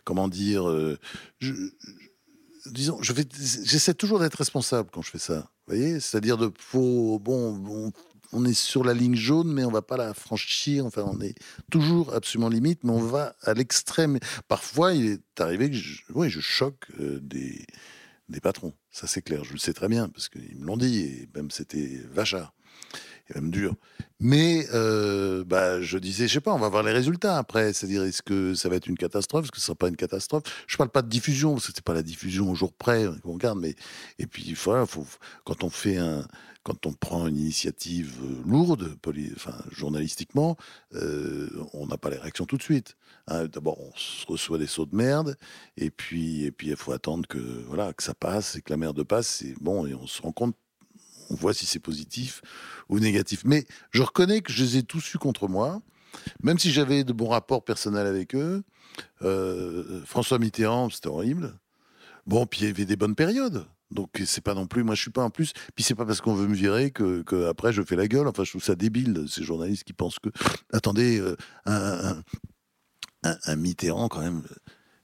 comment 0.05 0.29
dire, 0.29 0.69
euh, 0.69 0.97
je, 1.39 1.53
disons, 2.67 3.01
je 3.01 3.13
j'essaie 3.63 3.93
toujours 3.93 4.19
d'être 4.19 4.35
responsable 4.35 4.89
quand 4.93 5.01
je 5.01 5.11
fais 5.11 5.19
ça. 5.19 5.49
Vous 5.67 5.75
voyez, 5.75 5.99
c'est-à-dire 5.99 6.37
de 6.37 6.51
faut, 6.57 7.19
bon, 7.19 7.91
on 8.31 8.45
est 8.45 8.53
sur 8.53 8.83
la 8.83 8.93
ligne 8.93 9.15
jaune, 9.15 9.51
mais 9.51 9.63
on 9.63 9.71
va 9.71 9.81
pas 9.81 9.97
la 9.97 10.13
franchir. 10.13 10.85
Enfin, 10.85 11.03
on 11.05 11.21
est 11.21 11.35
toujours 11.71 12.13
absolument 12.13 12.49
limite, 12.49 12.83
mais 12.83 12.91
on 12.91 12.99
va 12.99 13.35
à 13.41 13.53
l'extrême. 13.53 14.19
Parfois, 14.47 14.93
il 14.93 15.05
est 15.05 15.41
arrivé 15.41 15.69
que 15.69 15.75
je, 15.75 16.01
oui, 16.13 16.29
je 16.29 16.39
choque 16.39 16.87
euh, 16.99 17.19
des, 17.21 17.65
des 18.29 18.39
patrons. 18.39 18.73
Ça, 18.91 19.07
c'est 19.07 19.21
clair. 19.21 19.43
Je 19.43 19.53
le 19.53 19.59
sais 19.59 19.73
très 19.73 19.87
bien 19.87 20.09
parce 20.09 20.29
qu'ils 20.29 20.57
me 20.57 20.65
l'ont 20.65 20.77
dit 20.77 21.01
et 21.01 21.29
même 21.35 21.51
c'était 21.51 22.01
vachard 22.11 22.53
et 23.29 23.33
même 23.35 23.51
dur. 23.51 23.75
Mais 24.19 24.65
euh, 24.73 25.43
bah, 25.43 25.81
je 25.81 25.97
disais, 25.97 26.27
je 26.27 26.33
sais 26.33 26.41
pas, 26.41 26.53
on 26.53 26.59
va 26.59 26.69
voir 26.69 26.83
les 26.83 26.91
résultats 26.91 27.37
après. 27.37 27.73
C'est-à-dire, 27.73 28.03
est-ce 28.03 28.21
que 28.21 28.53
ça 28.53 28.69
va 28.69 28.75
être 28.75 28.87
une 28.87 28.97
catastrophe? 28.97 29.45
Est-ce 29.45 29.51
que 29.51 29.59
ce 29.59 29.65
sera 29.65 29.75
pas 29.75 29.89
une 29.89 29.97
catastrophe? 29.97 30.43
Je 30.67 30.77
parle 30.77 30.89
pas 30.89 31.01
de 31.01 31.09
diffusion, 31.09 31.53
parce 31.53 31.67
que 31.67 31.73
c'est 31.75 31.83
pas 31.83 31.93
la 31.93 32.03
diffusion 32.03 32.49
au 32.49 32.55
jour 32.55 32.71
près 32.71 33.07
qu'on 33.23 33.33
regarde. 33.33 33.59
Mais 33.59 33.75
et 34.19 34.27
puis, 34.27 34.53
voilà, 34.53 34.85
quand 35.43 35.63
on 35.63 35.69
fait 35.69 35.97
un, 35.97 36.25
quand 36.65 36.87
on 36.87 36.93
prend 36.93 37.27
une 37.27 37.37
initiative 37.37 38.15
euh, 38.23 38.49
lourde, 38.49 38.97
journalistiquement, 39.71 40.57
euh, 40.95 41.47
on 41.73 41.85
n'a 41.85 41.97
pas 41.97 42.09
les 42.09 42.17
réactions 42.17 42.45
tout 42.45 42.57
de 42.57 42.63
suite. 42.63 42.97
Hein. 43.27 43.45
D'abord, 43.45 43.77
on 43.79 43.91
reçoit 44.27 44.57
des 44.57 44.65
sauts 44.65 44.87
de 44.87 44.95
merde, 44.95 45.37
et 45.77 45.91
puis, 45.91 46.43
et 46.43 46.51
puis, 46.51 46.69
il 46.69 46.75
faut 46.75 46.91
attendre 46.91 47.27
que, 47.27 47.37
voilà, 47.37 47.93
que 47.93 48.01
ça 48.01 48.15
passe, 48.15 48.55
et 48.55 48.61
que 48.61 48.73
la 48.73 48.77
merde 48.77 49.03
passe. 49.03 49.43
Et 49.43 49.53
bon, 49.61 49.85
et 49.85 49.93
on 49.93 50.07
se 50.07 50.21
rend 50.21 50.31
compte 50.31 50.55
on 51.29 51.35
voit 51.35 51.53
si 51.53 51.65
c'est 51.65 51.79
positif 51.79 52.41
ou 52.89 52.99
négatif. 52.99 53.43
Mais 53.45 53.65
je 53.91 54.01
reconnais 54.01 54.41
que 54.41 54.51
je 54.51 54.63
les 54.63 54.77
ai 54.77 54.83
tous 54.83 55.13
eus 55.13 55.17
contre 55.17 55.47
moi, 55.47 55.81
même 56.43 56.59
si 56.59 56.71
j'avais 56.71 57.03
de 57.03 57.13
bons 57.13 57.29
rapports 57.29 57.63
personnels 57.63 58.07
avec 58.07 58.35
eux. 58.35 58.63
Euh, 59.21 60.03
François 60.05 60.39
Mitterrand, 60.39 60.89
c'était 60.89 61.07
horrible. 61.07 61.57
Bon, 62.27 62.45
puis 62.45 62.61
il 62.61 62.67
y 62.67 62.69
avait 62.69 62.85
des 62.85 62.95
bonnes 62.95 63.15
périodes. 63.15 63.65
Donc 63.91 64.21
c'est 64.25 64.41
pas 64.41 64.53
non 64.53 64.67
plus, 64.67 64.83
moi 64.83 64.95
je 64.95 65.01
suis 65.01 65.11
pas 65.11 65.23
en 65.23 65.29
plus. 65.29 65.53
Puis 65.75 65.83
c'est 65.83 65.95
pas 65.95 66.05
parce 66.05 66.21
qu'on 66.21 66.33
veut 66.33 66.47
me 66.47 66.55
virer 66.55 66.91
que, 66.91 67.47
après 67.47 67.71
je 67.71 67.81
fais 67.81 67.95
la 67.95 68.07
gueule. 68.07 68.27
Enfin 68.27 68.43
je 68.43 68.51
trouve 68.51 68.63
ça 68.63 68.75
débile 68.75 69.25
ces 69.27 69.43
journalistes 69.43 69.83
qui 69.83 69.93
pensent 69.93 70.19
que, 70.19 70.29
attendez, 70.73 71.19
euh, 71.19 71.35
un, 71.65 72.21
un, 73.23 73.55
Mitterrand 73.55 74.07
quand 74.07 74.21
même, 74.21 74.43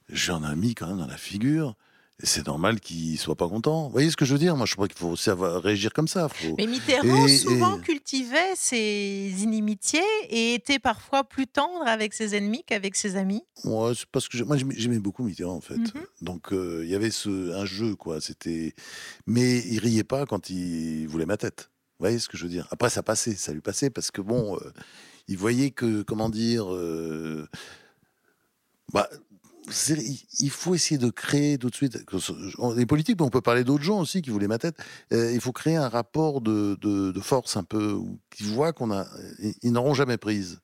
j'en 0.08 0.48
ai 0.50 0.56
mis 0.56 0.74
quand 0.74 0.88
même 0.88 0.98
dans 0.98 1.06
la 1.06 1.16
figure. 1.16 1.76
C'est 2.24 2.46
normal 2.46 2.78
qu'il 2.78 3.18
soit 3.18 3.34
pas 3.34 3.48
content. 3.48 3.84
Vous 3.86 3.90
voyez 3.90 4.08
ce 4.10 4.16
que 4.16 4.24
je 4.24 4.32
veux 4.34 4.38
dire? 4.38 4.56
Moi, 4.56 4.64
je 4.66 4.74
crois 4.74 4.86
qu'il 4.86 4.96
faut 4.98 5.16
savoir 5.16 5.60
réagir 5.60 5.92
comme 5.92 6.06
ça. 6.06 6.28
Faut... 6.28 6.54
Mais 6.56 6.68
Mitterrand 6.68 7.26
Et- 7.26 7.36
souvent 7.36 7.78
et- 7.78 7.82
cultivait 7.82 8.54
ses 8.54 9.32
inimitiés 9.40 10.00
et 10.28 10.54
était 10.54 10.78
parfois 10.78 11.24
plus 11.24 11.48
tendre 11.48 11.84
avec 11.84 12.14
ses 12.14 12.36
ennemis 12.36 12.62
qu'avec 12.64 12.94
ses 12.94 13.16
amis. 13.16 13.42
Ouais, 13.64 13.92
parce 14.12 14.28
que 14.28 14.40
moi 14.44 14.56
j'aimais 14.56 14.74
j'aimais 14.78 14.98
beaucoup 15.00 15.24
Mitterrand 15.24 15.56
en 15.56 15.60
fait. 15.60 15.74
Mhm. 15.78 15.90
Donc 16.20 16.52
euh, 16.52 16.82
il 16.84 16.90
y 16.90 16.94
avait 16.94 17.10
ce, 17.10 17.54
un 17.56 17.64
jeu 17.64 17.96
quoi. 17.96 18.20
C'était, 18.20 18.74
mais 19.26 19.58
il 19.66 19.80
riait 19.80 20.04
pas 20.04 20.24
quand 20.24 20.48
il 20.48 21.06
voulait 21.08 21.26
ma 21.26 21.36
tête. 21.36 21.70
Vous 21.98 22.04
voyez 22.04 22.20
ce 22.20 22.28
que 22.28 22.36
je 22.36 22.44
veux 22.44 22.50
dire? 22.50 22.68
Après 22.70 22.90
ça 22.90 23.02
passait, 23.02 23.34
ça 23.34 23.52
lui 23.52 23.60
passait 23.62 23.90
parce 23.90 24.12
que 24.12 24.20
bon, 24.20 24.56
euh, 24.58 24.72
il 25.26 25.38
voyait 25.38 25.72
que 25.72 26.02
comment 26.02 26.28
dire, 26.30 26.72
euh, 26.72 27.48
bah. 28.92 29.08
Il- 30.40 30.50
faut 30.50 30.74
essayer 30.74 30.98
de 30.98 31.10
créer 31.10 31.56
tout 31.58 31.70
de 31.70 31.74
suite. 31.74 31.98
Les 32.76 32.86
politiques, 32.86 33.18
mais 33.18 33.26
on 33.26 33.30
peut 33.30 33.40
parler 33.40 33.64
d'autres 33.64 33.84
gens 33.84 34.00
aussi 34.00 34.22
qui 34.22 34.30
voulaient 34.30 34.48
ma 34.48 34.58
tête. 34.58 34.76
euh, 35.12 35.32
il 35.32 35.40
faut 35.40 35.52
créer 35.52 35.76
un 35.76 35.88
rapport 35.88 36.40
de, 36.40 36.76
de- 36.80 37.12
de 37.12 37.20
force 37.20 37.56
un 37.56 37.62
peu, 37.64 37.98
qui 38.34 38.42
voient 38.44 38.72
qu'on 38.72 38.90
a, 38.90 39.06
ils- 39.62 39.72
n'auront 39.72 39.94
jamais 39.94 40.16
prise. 40.16 40.60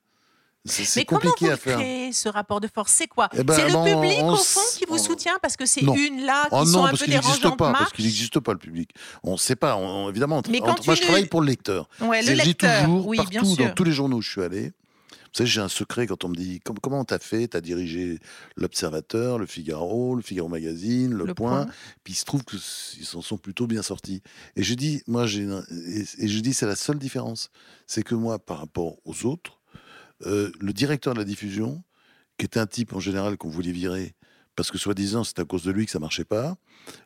C'est 0.65 1.01
Mais 1.01 1.05
comment 1.07 1.21
compliqué 1.21 1.47
vous 1.47 1.53
à 1.53 1.57
faire. 1.57 1.79
créez 1.79 2.13
ce 2.13 2.29
rapport 2.29 2.61
de 2.61 2.69
force? 2.69 2.93
C'est 2.93 3.07
quoi? 3.07 3.29
Eh 3.33 3.43
ben, 3.43 3.55
C'est 3.55 3.69
le 3.69 3.85
public 3.95 4.19
on 4.23 4.33
au 4.33 4.37
fond 4.37 4.61
qui 4.77 4.85
vous 4.87 4.97
on- 4.97 4.99
soutient 4.99 5.39
parce 5.41 5.57
que 5.57 5.65
c'est 5.65 5.81
une 5.81 6.27
là 6.27 6.43
qui 6.45 6.49
Oh 6.53 6.65
sont 6.67 6.73
non, 6.73 6.85
un 6.85 6.89
parce 6.89 6.99
peu 6.99 7.05
qu'il 7.07 7.15
n'existe 7.15 7.41
dérangeantes 7.41 7.59
pas, 7.59 7.73
parce 7.73 7.93
qu'il 7.93 8.05
n'existe 8.05 8.41
pas 8.41 8.53
le 8.53 8.59
public. 8.59 8.91
On 9.23 9.33
ne 9.33 9.37
sait 9.39 9.57
pas, 9.57 9.77
on- 9.77 10.11
évidemment. 10.11 10.39
entre- 10.39 10.51
Mais 10.51 10.61
quand 10.61 10.73
entre- 10.73 10.85
moi, 10.85 10.95
je 10.95 11.03
travaille 11.03 11.27
pour 11.27 11.41
le 11.41 11.47
lecteur. 11.47 11.89
Ouais, 12.01 12.21
le 12.21 12.27
C'est- 12.27 12.37
je 12.37 12.41
dis 12.43 12.49
lecteur, 12.49 12.85
toujours, 12.85 13.07
oui, 13.07 13.19
bien 13.31 13.45
sûr. 13.45 13.57
dans 13.57 13.73
tous 13.73 13.85
les 13.85 13.93
journaux 13.93 14.19
où 14.19 14.23
je 14.23 14.31
suis 14.31 14.43
allé. 14.43 14.73
Vous 15.33 15.39
savez, 15.39 15.49
j'ai 15.49 15.61
un 15.61 15.69
secret 15.69 16.07
quand 16.07 16.25
on 16.25 16.29
me 16.29 16.35
dit 16.35 16.61
Com- 16.61 16.79
comment 16.83 17.05
t'as 17.05 17.19
fait? 17.19 17.49
T'as 17.49 17.61
dirigé 17.61 18.19
l'Observateur, 18.57 19.39
le 19.39 19.47
Figaro, 19.47 20.15
le 20.15 20.23
Figaro 20.23 20.49
Magazine, 20.49 21.13
le, 21.13 21.27
Le 21.27 21.35
Point. 21.35 21.65
Point. 21.65 21.73
Puis 22.05 22.15
il 22.15 22.17
se 22.17 22.25
trouve 22.25 22.45
qu'ils 22.45 22.59
s'en 22.61 23.23
sont 23.23 23.39
plutôt 23.39 23.67
bien 23.67 23.83
sortis. 23.83 24.23
Et 24.57 24.63
je 24.63 24.75
dis, 24.75 25.03
moi, 25.07 25.27
j'ai, 25.27 25.43
une- 25.43 25.65
et, 25.87 26.25
et 26.25 26.29
je 26.29 26.41
dis, 26.41 26.55
c'est 26.55 26.67
la 26.67 26.77
seule 26.77 26.99
différence, 26.99 27.51
c'est 27.87 28.03
que 28.03 28.15
moi, 28.15 28.39
par 28.39 28.59
rapport 28.59 28.97
aux 29.05 29.27
autres, 29.27 29.61
euh, 30.27 30.51
le 30.61 30.73
directeur 30.73 31.15
de 31.15 31.19
la 31.19 31.25
diffusion, 31.25 31.83
qui 32.39 32.45
est 32.45 32.57
un 32.57 32.67
type 32.67 32.93
en 32.95 33.01
général 33.01 33.37
qu'on 33.37 33.49
voulait 33.51 33.73
virer, 33.73 34.15
parce 34.57 34.71
que 34.73 34.79
soi-disant 34.79 35.23
c'est 35.25 35.39
à 35.39 35.45
cause 35.45 35.63
de 35.63 35.71
lui 35.71 35.85
que 35.87 35.93
ça 35.93 35.99
marchait 36.01 36.25
pas, 36.25 36.57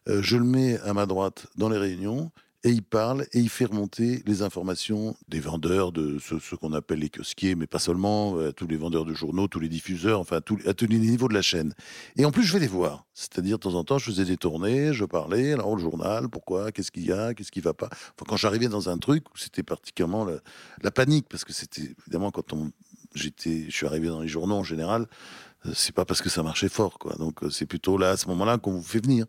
euh, 0.08 0.22
je 0.22 0.36
le 0.36 0.44
mets 0.44 0.78
à 0.80 0.94
ma 0.94 1.04
droite 1.06 1.46
dans 1.56 1.68
les 1.68 1.76
réunions 1.78 2.30
et 2.64 2.70
il 2.70 2.82
parle 2.82 3.26
et 3.32 3.40
il 3.40 3.48
fait 3.48 3.64
remonter 3.64 4.22
les 4.26 4.42
informations 4.42 5.16
des 5.28 5.40
vendeurs, 5.40 5.92
de 5.92 6.18
ceux 6.18 6.56
qu'on 6.56 6.72
appelle 6.72 7.00
les 7.00 7.10
kiosquiers, 7.10 7.54
mais 7.54 7.66
pas 7.66 7.78
seulement, 7.78 8.36
euh, 8.36 8.52
tous 8.52 8.66
les 8.66 8.76
vendeurs 8.76 9.04
de 9.04 9.14
journaux, 9.14 9.48
tous 9.48 9.60
les 9.60 9.68
diffuseurs, 9.68 10.20
enfin 10.20 10.36
à 10.36 10.40
tous, 10.40 10.86
les 10.86 10.98
niveaux 10.98 11.28
de 11.28 11.34
la 11.34 11.42
chaîne. 11.42 11.74
Et 12.16 12.24
en 12.24 12.30
plus, 12.30 12.44
je 12.44 12.52
vais 12.52 12.60
les 12.60 12.68
voir. 12.68 13.04
C'est-à-dire, 13.14 13.58
de 13.58 13.62
temps 13.62 13.74
en 13.74 13.84
temps, 13.84 13.98
je 13.98 14.06
faisais 14.06 14.24
des 14.24 14.36
tournées, 14.36 14.92
je 14.92 15.04
parlais, 15.04 15.52
alors 15.52 15.74
le 15.74 15.82
journal, 15.82 16.28
pourquoi, 16.28 16.72
qu'est-ce 16.72 16.92
qu'il 16.92 17.06
y 17.06 17.12
a, 17.12 17.34
qu'est-ce 17.34 17.52
qui 17.52 17.60
va 17.60 17.74
pas. 17.74 17.88
Enfin, 17.92 18.24
quand 18.28 18.36
j'arrivais 18.36 18.68
dans 18.68 18.88
un 18.88 18.98
truc 18.98 19.24
c'était 19.34 19.62
particulièrement 19.62 20.24
la, 20.24 20.36
la 20.82 20.90
panique, 20.90 21.26
parce 21.28 21.44
que 21.44 21.52
c'était 21.52 21.94
évidemment 22.06 22.30
quand 22.30 22.52
on, 22.52 22.70
j'étais, 23.14 23.64
je 23.68 23.76
suis 23.76 23.86
arrivé 23.86 24.08
dans 24.08 24.20
les 24.20 24.28
journaux 24.28 24.56
en 24.56 24.64
général, 24.64 25.06
c'est 25.74 25.94
pas 25.94 26.04
parce 26.04 26.20
que 26.22 26.28
ça 26.28 26.42
marchait 26.42 26.68
fort, 26.68 26.98
quoi. 26.98 27.14
Donc 27.16 27.42
euh, 27.42 27.50
c'est 27.50 27.66
plutôt 27.66 27.96
là, 27.98 28.10
à 28.10 28.16
ce 28.16 28.26
moment-là, 28.28 28.58
qu'on 28.58 28.72
vous 28.72 28.82
fait 28.82 29.02
venir. 29.02 29.26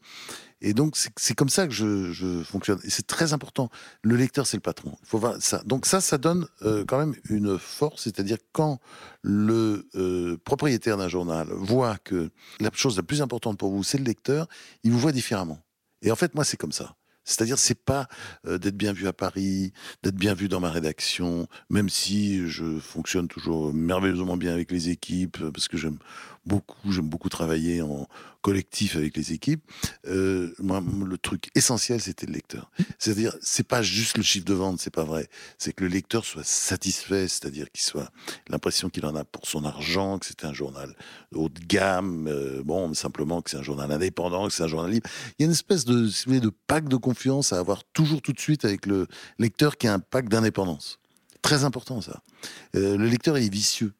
Et 0.62 0.74
donc 0.74 0.96
c'est 0.96 1.34
comme 1.34 1.50
ça 1.50 1.68
que 1.68 1.74
je, 1.74 2.42
fonctionne. 2.44 2.80
Et 2.84 2.90
c'est 2.90 3.06
très 3.06 3.34
important. 3.34 3.70
Le 4.02 4.16
lecteur, 4.16 4.48
c'est 4.48 4.58
le 4.58 4.62
patron. 4.62 4.96
Il 5.02 5.08
faut 5.08 5.22
ça. 5.40 5.62
Donc 5.66 5.86
ça, 5.86 6.00
ça 6.00 6.18
donne 6.18 6.48
euh, 6.62 6.86
quand 6.88 6.98
même 6.98 7.16
une 7.30 7.60
force, 7.60 8.04
c'est-à-dire 8.04 8.38
quand 8.54 8.80
le 9.22 9.88
euh, 9.96 10.38
propriétaire 10.46 10.98
d'un 10.98 11.10
journal 11.10 11.48
voit 11.52 11.98
que 11.98 12.32
la 12.60 12.70
chose 12.74 12.96
la 12.96 13.04
plus 13.04 13.22
importante 13.22 13.58
pour 13.58 13.72
vous, 13.72 13.84
c'est 13.84 13.98
le 13.98 14.06
lecteur, 14.06 14.48
il 14.84 14.92
vous 14.92 15.00
voit 15.00 15.12
différemment. 15.12 15.60
Et 16.02 16.12
en 16.12 16.16
fait, 16.16 16.34
moi, 16.36 16.44
c'est 16.44 16.58
comme 16.58 16.72
ça. 16.72 16.96
C'est-à-dire, 17.26 17.58
c'est 17.58 17.80
pas 17.80 18.08
euh, 18.46 18.58
d'être 18.58 18.76
bien 18.76 18.94
vu 18.94 19.08
à 19.08 19.14
Paris, 19.14 19.72
d'être 20.04 20.16
bien 20.16 20.34
vu 20.34 20.50
dans 20.50 20.60
ma 20.60 20.70
rédaction, 20.70 21.48
même 21.70 21.90
si 21.90 22.48
je 22.48 22.80
fonctionne 22.80 23.28
toujours 23.28 23.74
merveilleusement 23.74 24.38
bien 24.38 24.54
avec 24.54 24.72
les 24.72 24.90
équipes, 24.90 25.38
euh, 25.42 25.52
parce 25.52 25.68
que 25.68 25.78
j'aime 25.78 25.98
beaucoup, 26.46 26.92
j'aime 26.92 27.08
beaucoup 27.08 27.30
travailler 27.30 27.82
en 27.82 28.08
collectif 28.42 28.98
avec 28.98 29.16
les 29.16 29.32
équipes. 29.32 29.64
Euh, 30.06 30.54
le 30.60 31.18
truc 31.18 31.50
essentiel, 31.56 32.02
c'était 32.02 32.26
le 32.26 32.34
lecteur. 32.34 32.70
C'est-à-dire, 33.00 33.34
c'est 33.42 33.66
pas 33.66 33.82
juste 33.82 34.18
le 34.18 34.24
chiffre 34.24 34.44
de 34.44 34.54
vente, 34.54 34.82
c'est 34.82 34.94
pas 34.94 35.06
vrai. 35.06 35.30
C'est 35.58 35.72
que 35.72 35.86
le 35.86 35.90
lecteur 35.90 36.26
soit 36.26 36.44
satisfait, 36.44 37.30
c'est-à-dire 37.30 37.72
qu'il 37.72 37.84
soit 37.84 38.12
l'impression 38.50 38.90
qu'il 38.90 39.06
en 39.06 39.16
a 39.16 39.24
pour 39.24 39.48
son 39.48 39.64
argent, 39.64 40.20
que 40.20 40.26
c'est 40.26 40.44
un 40.44 40.52
journal 40.52 40.94
haut 41.34 41.48
de 41.48 41.62
gamme, 41.62 42.30
bon, 42.66 42.94
simplement 42.94 43.42
que 43.42 43.50
c'est 43.50 43.58
un 43.58 43.64
journal 43.64 43.90
indépendant, 43.90 44.48
que 44.48 44.54
c'est 44.54 44.64
un 44.64 44.68
journal 44.68 44.92
libre. 44.92 45.10
Il 45.40 45.44
y 45.44 45.46
a 45.46 45.46
une 45.46 45.54
espèce 45.54 45.86
de, 45.86 46.10
si 46.10 46.28
de 46.28 46.52
pack 46.68 46.90
de 46.90 46.98
confiance 47.14 47.54
à 47.54 47.60
avoir 47.60 47.84
toujours 47.94 48.24
tout 48.24 48.34
de 48.34 48.40
suite 48.40 48.66
avec 48.66 48.88
le 48.88 49.08
lecteur 49.38 49.78
qui 49.78 49.88
a 49.88 49.94
un 49.94 50.00
pack 50.00 50.30
d'indépendance. 50.30 50.98
Très 51.44 51.64
important 51.64 52.02
ça. 52.02 52.24
Euh, 52.76 52.98
le 52.98 53.06
lecteur 53.06 53.38
est 53.38 53.50
vicieux. 53.50 53.94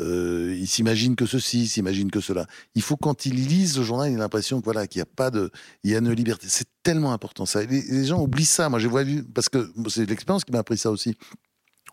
Euh, 0.00 0.54
il 0.58 0.66
s'imagine 0.66 1.14
que 1.14 1.26
ceci, 1.26 1.62
il 1.62 1.68
s'imagine 1.68 2.10
que 2.10 2.20
cela. 2.20 2.46
Il 2.74 2.82
faut 2.82 2.96
quand 2.96 3.24
il 3.24 3.46
lise 3.46 3.78
le 3.78 3.84
journal, 3.84 4.10
il 4.10 4.16
a 4.16 4.18
l'impression 4.18 4.58
que 4.58 4.64
voilà 4.64 4.88
qu'il 4.88 4.98
n'y 4.98 5.04
a 5.04 5.12
pas 5.14 5.30
de, 5.30 5.50
il 5.84 5.92
y 5.92 5.94
a 5.94 5.98
une 5.98 6.10
liberté. 6.10 6.48
C'est 6.50 6.68
tellement 6.82 7.12
important 7.12 7.46
ça. 7.46 7.62
Les, 7.62 8.04
gens 8.04 8.20
oublient 8.20 8.44
ça. 8.44 8.68
Moi 8.68 8.80
j'ai 8.80 8.88
vu 8.88 9.22
parce 9.22 9.48
que 9.48 9.72
c'est 9.88 10.06
l'expérience 10.06 10.44
qui 10.44 10.50
m'a 10.50 10.58
appris 10.58 10.76
ça 10.76 10.90
aussi. 10.90 11.16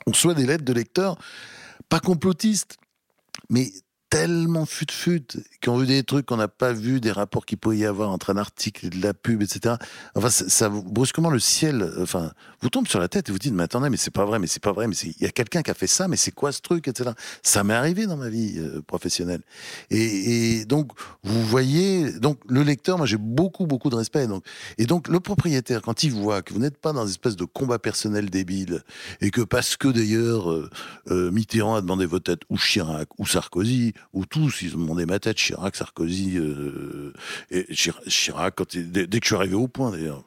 On 0.08 0.12
reçoit 0.12 0.34
des 0.34 0.48
lettres 0.48 0.66
de 0.66 0.74
lecteurs, 0.74 1.18
pas 1.88 2.00
complotistes, 2.00 2.78
mais 3.50 3.72
tellement 4.14 4.68
fut-fut, 4.68 5.26
qui 5.60 5.70
ont 5.70 5.78
vu 5.78 5.88
des 5.88 6.04
trucs 6.04 6.28
qu'on 6.28 6.38
n'a 6.38 6.48
pas 6.48 6.72
vu, 6.72 7.02
des 7.02 7.12
rapports 7.12 7.48
qu'il 7.48 7.58
pouvait 7.58 7.78
y 7.78 7.86
avoir 7.86 8.12
entre 8.12 8.30
un 8.30 8.38
article 8.38 8.86
et 8.86 8.90
de 8.92 9.02
la 9.02 9.16
pub, 9.16 9.42
etc. 9.42 9.74
Enfin, 10.14 10.30
ça, 10.30 10.48
ça 10.50 10.70
brusquement, 10.70 11.32
le 11.32 11.40
ciel, 11.40 11.92
enfin, 12.00 12.32
vous 12.62 12.70
tombe 12.70 12.88
sur 12.88 13.00
la 13.00 13.08
tête 13.08 13.30
et 13.30 13.32
vous 13.32 13.40
dites, 13.40 13.54
mais 13.54 13.64
attendez, 13.64 13.90
mais 13.90 13.98
c'est 13.98 14.14
pas 14.14 14.24
vrai, 14.24 14.38
mais 14.38 14.46
c'est 14.46 14.62
pas 14.62 14.72
vrai, 14.72 14.86
mais 14.88 14.94
il 14.96 15.20
y 15.20 15.26
a 15.26 15.32
quelqu'un 15.32 15.64
qui 15.64 15.72
a 15.72 15.74
fait 15.74 15.88
ça, 15.88 16.08
mais 16.08 16.16
c'est 16.16 16.30
quoi 16.30 16.52
ce 16.52 16.62
truc, 16.62 16.88
etc. 16.88 17.10
Ça 17.42 17.64
m'est 17.64 17.74
arrivé 17.74 18.06
dans 18.06 18.16
ma 18.16 18.30
vie 18.30 18.54
euh, 18.60 18.84
professionnelle. 18.84 19.42
Et, 19.90 20.64
donc, 20.66 20.92
vous 21.24 21.42
voyez, 21.42 22.12
donc 22.20 22.38
le 22.48 22.62
lecteur, 22.62 23.00
moi 23.00 23.08
j'ai 23.08 23.18
beaucoup, 23.18 23.66
beaucoup 23.66 23.90
de 23.90 23.96
respect. 23.96 24.28
Donc, 24.28 24.46
et 24.78 24.86
donc, 24.86 25.08
le 25.08 25.20
propriétaire, 25.22 25.82
quand 25.82 26.04
il 26.04 26.12
voit 26.12 26.44
que 26.44 26.54
vous 26.54 26.60
n'êtes 26.60 26.78
pas 26.78 26.94
dans 26.94 27.04
une 27.04 27.10
espèce 27.10 27.36
de 27.36 27.46
combat 27.46 27.80
personnel 27.80 28.30
débile, 28.30 28.84
et 29.22 29.32
que 29.32 29.42
parce 29.42 29.76
que 29.76 29.88
d'ailleurs, 29.88 30.52
euh, 30.52 30.70
euh, 31.10 31.32
Mitterrand 31.32 31.76
a 31.76 31.82
demandé 31.82 32.06
votre 32.06 32.26
tête, 32.26 32.42
ou 32.50 32.58
Chirac, 32.60 33.10
ou 33.18 33.26
Sarkozy, 33.26 33.94
ou 34.12 34.26
tous, 34.26 34.62
ils 34.62 34.76
ont 34.76 34.80
demandé 34.80 35.06
ma 35.06 35.20
tête, 35.20 35.38
Chirac, 35.38 35.76
Sarkozy, 35.76 36.38
euh, 36.38 37.14
et 37.50 37.64
Chir- 37.74 38.02
Chirac, 38.08 38.56
quand 38.56 38.76
dès, 38.76 39.08
que 39.08 39.18
je 39.22 39.28
suis 39.28 39.36
arrivé 39.36 39.56
au 39.56 39.68
point 39.68 39.92
d'ailleurs, 39.92 40.24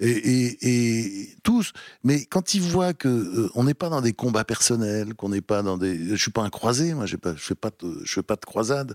et, 0.00 1.28
tous. 1.42 1.72
Mais 2.04 2.24
quand 2.26 2.54
ils 2.54 2.60
voient 2.60 2.94
que 2.94 3.08
euh, 3.08 3.50
on 3.54 3.64
n'est 3.64 3.74
pas 3.74 3.88
dans 3.88 4.00
des 4.00 4.12
combats 4.12 4.44
personnels, 4.44 5.14
qu'on 5.14 5.30
n'est 5.30 5.40
pas 5.40 5.62
dans 5.62 5.78
des, 5.78 6.08
je 6.08 6.16
suis 6.16 6.30
pas 6.30 6.42
un 6.42 6.50
croisé, 6.50 6.94
moi, 6.94 7.06
je 7.06 7.16
fais 7.36 7.54
pas, 7.54 7.70
je 8.04 8.12
fais 8.12 8.22
pas 8.22 8.36
de 8.36 8.44
croisade, 8.44 8.94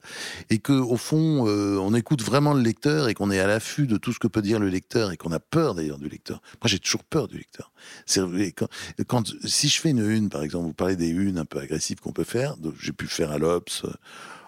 et 0.49 0.59
que 0.59 0.73
au 0.73 0.97
fond, 0.97 1.47
euh, 1.47 1.77
on 1.79 1.93
écoute 1.93 2.21
vraiment 2.21 2.53
le 2.53 2.61
lecteur 2.61 3.09
et 3.09 3.13
qu'on 3.13 3.31
est 3.31 3.39
à 3.39 3.47
l'affût 3.47 3.87
de 3.87 3.97
tout 3.97 4.13
ce 4.13 4.19
que 4.19 4.27
peut 4.27 4.41
dire 4.41 4.59
le 4.59 4.69
lecteur 4.69 5.11
et 5.11 5.17
qu'on 5.17 5.31
a 5.31 5.39
peur 5.39 5.75
d'ailleurs 5.75 5.97
du 5.97 6.09
lecteur. 6.09 6.41
Moi, 6.61 6.67
j'ai 6.67 6.79
toujours 6.79 7.03
peur 7.03 7.27
du 7.27 7.37
lecteur. 7.37 7.71
Si 8.05 9.69
je 9.69 9.81
fais 9.81 9.89
une 9.89 10.03
une, 10.09 10.29
par 10.29 10.43
exemple, 10.43 10.65
vous 10.65 10.73
parlez 10.73 10.95
des 10.95 11.09
unes 11.09 11.37
un 11.37 11.45
peu 11.45 11.59
agressives 11.59 11.99
qu'on 11.99 12.11
peut 12.11 12.23
faire, 12.23 12.55
j'ai 12.79 12.91
pu 12.91 13.07
faire 13.07 13.31
à 13.31 13.37
l'Obs, 13.37 13.85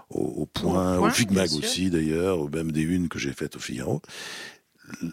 au, 0.09 0.21
au 0.21 0.45
point, 0.45 0.99
Au 0.99 1.09
Figmag 1.09 1.51
aussi 1.53 1.89
d'ailleurs, 1.89 2.39
ou 2.39 2.49
même 2.49 2.71
des 2.71 2.81
unes 2.81 3.09
que 3.09 3.19
j'ai 3.19 3.33
faites 3.33 3.55
au 3.55 3.59
Figaro. 3.59 4.01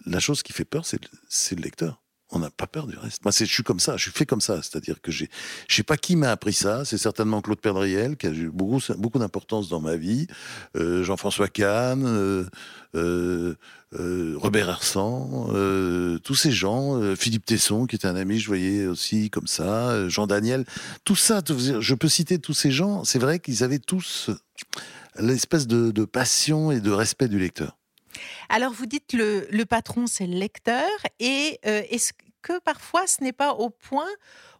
La 0.07 0.21
chose 0.21 0.43
qui 0.43 0.53
fait 0.53 0.65
peur, 0.65 0.85
c'est 0.85 1.57
le 1.57 1.63
lecteur. 1.63 2.03
On 2.33 2.39
n'a 2.39 2.51
pas 2.51 2.67
peur 2.67 2.87
du 2.87 2.97
reste. 2.97 3.23
Moi, 3.25 3.33
je 3.39 3.45
suis 3.45 3.63
comme 3.63 3.79
ça, 3.79 3.97
je 3.97 4.03
suis 4.05 4.11
fait 4.11 4.25
comme 4.27 4.41
ça. 4.41 4.57
C'est-à-dire 4.63 5.01
que 5.03 5.13
j'ai, 5.13 5.29
je 5.69 5.77
sais 5.77 5.83
pas 5.83 5.99
qui 5.99 6.17
m'a 6.17 6.31
appris 6.31 6.55
ça. 6.55 6.85
C'est 6.85 6.97
certainement 6.99 7.43
Claude 7.43 7.61
Perdriel 7.61 8.17
qui 8.17 8.27
a 8.27 8.31
eu 8.31 8.49
beaucoup, 8.51 8.81
beaucoup 8.97 9.19
d'importance 9.19 9.69
dans 9.69 9.81
ma 9.81 9.97
vie. 9.97 10.27
Euh, 10.77 11.05
Jean-François 11.05 11.49
Kahn, 11.49 12.05
euh, 12.07 12.45
euh, 12.95 13.55
euh, 13.95 14.35
Robert 14.39 14.71
Hersan, 14.71 15.49
euh, 15.53 16.19
tous 16.21 16.35
ces 16.35 16.51
gens, 16.53 16.99
euh, 16.99 17.15
Philippe 17.15 17.45
Tesson 17.45 17.87
qui 17.87 17.97
était 17.97 18.09
un 18.09 18.17
ami, 18.17 18.39
je 18.39 18.47
voyais 18.47 18.87
aussi 18.87 19.29
comme 19.29 19.47
ça, 19.47 20.09
Jean 20.09 20.27
Daniel, 20.27 20.65
tout 21.05 21.17
ça. 21.17 21.43
je 21.47 21.95
peux 21.95 22.09
citer 22.09 22.39
tous 22.39 22.55
ces 22.55 22.71
gens. 22.71 23.05
C'est 23.05 23.19
vrai 23.19 23.39
qu'ils 23.39 23.63
avaient 23.63 23.79
tous 23.79 24.31
l'espèce 25.19 25.67
de, 25.67 25.91
de 25.91 26.05
passion 26.07 26.71
et 26.73 26.81
de 26.81 26.91
respect 26.91 27.29
du 27.29 27.39
lecteur. 27.39 27.77
Alors, 28.49 28.73
vous 28.73 28.87
dites 28.87 29.13
le, 29.13 29.47
le 29.51 29.65
patron, 29.65 30.07
c'est 30.07 30.27
le 30.27 30.37
lecteur. 30.37 30.89
Et 31.21 31.59
euh, 31.67 31.83
est-ce 31.91 32.13
que 32.43 32.59
parfois, 32.61 33.07
ce 33.07 33.23
n'est 33.23 33.33
pas 33.33 33.53
au 33.53 33.71
point 33.71 34.09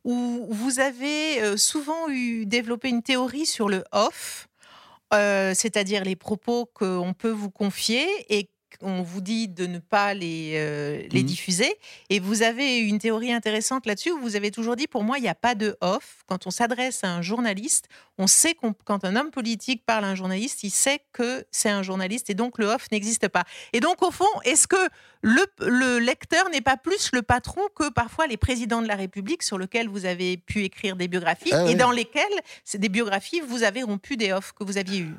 où 0.05 0.47
vous 0.51 0.81
avez 0.81 1.43
euh, 1.43 1.57
souvent 1.57 2.09
eu 2.09 2.47
développé 2.47 2.89
une 2.89 3.03
théorie 3.03 3.47
sur 3.47 3.69
le 3.69 3.85
off, 3.93 4.49
euh, 5.15 5.53
c'est-à-dire 5.55 6.05
les 6.05 6.17
propos 6.17 6.67
qu'on 6.67 7.15
peut 7.17 7.31
vous 7.31 7.51
confier 7.51 8.07
et 8.29 8.49
on 8.81 9.03
vous 9.03 9.21
dit 9.21 9.49
de 9.49 9.67
ne 9.67 9.79
pas 9.79 10.15
les, 10.15 10.53
euh, 10.57 11.03
les 11.11 11.21
Mhm. 11.21 11.27
diffuser. 11.27 11.75
Et 12.11 12.19
vous 12.21 12.43
avez 12.43 12.79
une 12.79 12.99
théorie 12.99 13.33
intéressante 13.33 13.87
là-dessus 13.87 14.11
où 14.13 14.19
vous 14.21 14.37
avez 14.37 14.51
toujours 14.51 14.77
dit, 14.77 14.87
pour 14.87 15.05
moi, 15.05 15.19
il 15.19 15.23
n'y 15.23 15.29
a 15.29 15.35
pas 15.35 15.55
de 15.55 15.77
off. 15.81 16.23
Quand 16.27 16.47
on 16.47 16.51
s'adresse 16.51 17.05
à 17.05 17.09
un 17.09 17.23
journaliste, 17.23 17.89
on 18.19 18.27
sait 18.27 18.55
qu'on, 18.55 18.75
quand 18.85 19.05
un 19.05 19.17
homme 19.17 19.31
politique 19.31 19.85
parle 19.85 20.05
à 20.05 20.09
un 20.09 20.15
journaliste, 20.15 20.63
il 20.65 20.71
sait 20.71 21.01
que 21.13 21.45
c'est 21.51 21.69
un 21.71 21.83
journaliste 21.83 22.31
et 22.31 22.35
donc 22.35 22.59
le 22.59 22.67
off 22.67 22.87
n'existe 22.91 23.29
pas. 23.29 23.45
Et 23.73 23.81
donc, 23.81 24.03
au 24.03 24.11
fond, 24.11 24.27
est-ce 24.45 24.67
que 24.67 24.77
le, 25.23 25.45
le 25.61 25.99
lecteur 25.99 26.49
n'est 26.51 26.61
pas 26.61 26.77
plus 26.77 27.11
le 27.13 27.23
patron 27.23 27.61
que 27.77 27.91
parfois 27.91 28.27
les 28.27 28.37
présidents 28.37 28.83
de 28.83 28.89
la 28.89 28.97
République 28.97 29.43
sur 29.43 29.59
lesquels 29.59 29.89
vous 29.89 30.05
avez 30.07 30.37
pu 30.37 30.65
écrire 30.65 30.97
des 30.97 31.09
biographies 31.09 31.51
Ah 31.53 31.63
et 31.65 31.69
oui. 31.69 31.75
dans 31.77 31.91
lesquelles, 31.93 32.23
c'est 32.65 32.79
des 32.79 32.89
biographies, 32.89 33.41
vous 33.41 33.63
avez 33.63 33.83
rompu 33.83 34.17
des 34.17 34.33
offs 34.33 34.53
que 34.53 34.65
vous 34.65 34.79
aviez 34.79 35.01
eues 35.01 35.15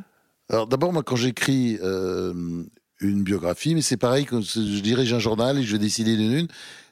Alors 0.50 0.68
d'abord, 0.68 0.92
moi, 0.94 1.04
quand 1.04 1.16
j'écris 1.16 1.80
euh, 1.82 2.64
une 3.00 3.24
biographie, 3.24 3.76
mais 3.76 3.82
c'est 3.82 3.98
pareil 3.98 4.26
quand 4.26 4.42
je 4.42 4.80
dirige 4.82 5.14
un 5.14 5.20
journal 5.20 5.58
et 5.58 5.64
je 5.64 5.72
vais 5.74 5.80
décider 5.80 6.16
d'une 6.16 6.32
une. 6.34 6.48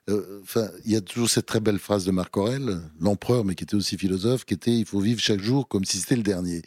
euh, 0.10 0.40
Enfin, 0.44 0.68
il 0.86 0.92
y 0.92 0.96
a 0.96 1.02
toujours 1.02 1.30
cette 1.30 1.46
très 1.46 1.60
belle 1.60 1.80
phrase 1.80 2.06
de 2.06 2.12
Marc 2.12 2.36
Aurèle, 2.36 2.82
l'empereur, 3.00 3.46
mais 3.46 3.56
qui 3.56 3.64
était 3.64 3.76
aussi 3.76 3.98
philosophe, 3.98 4.44
qui 4.46 4.54
était 4.56 4.76
"Il 4.78 4.86
faut 4.86 5.00
vivre 5.00 5.22
chaque 5.22 5.42
jour 5.42 5.68
comme 5.68 5.86
si 5.86 5.98
c'était 6.00 6.16
le 6.18 6.24
dernier." 6.24 6.64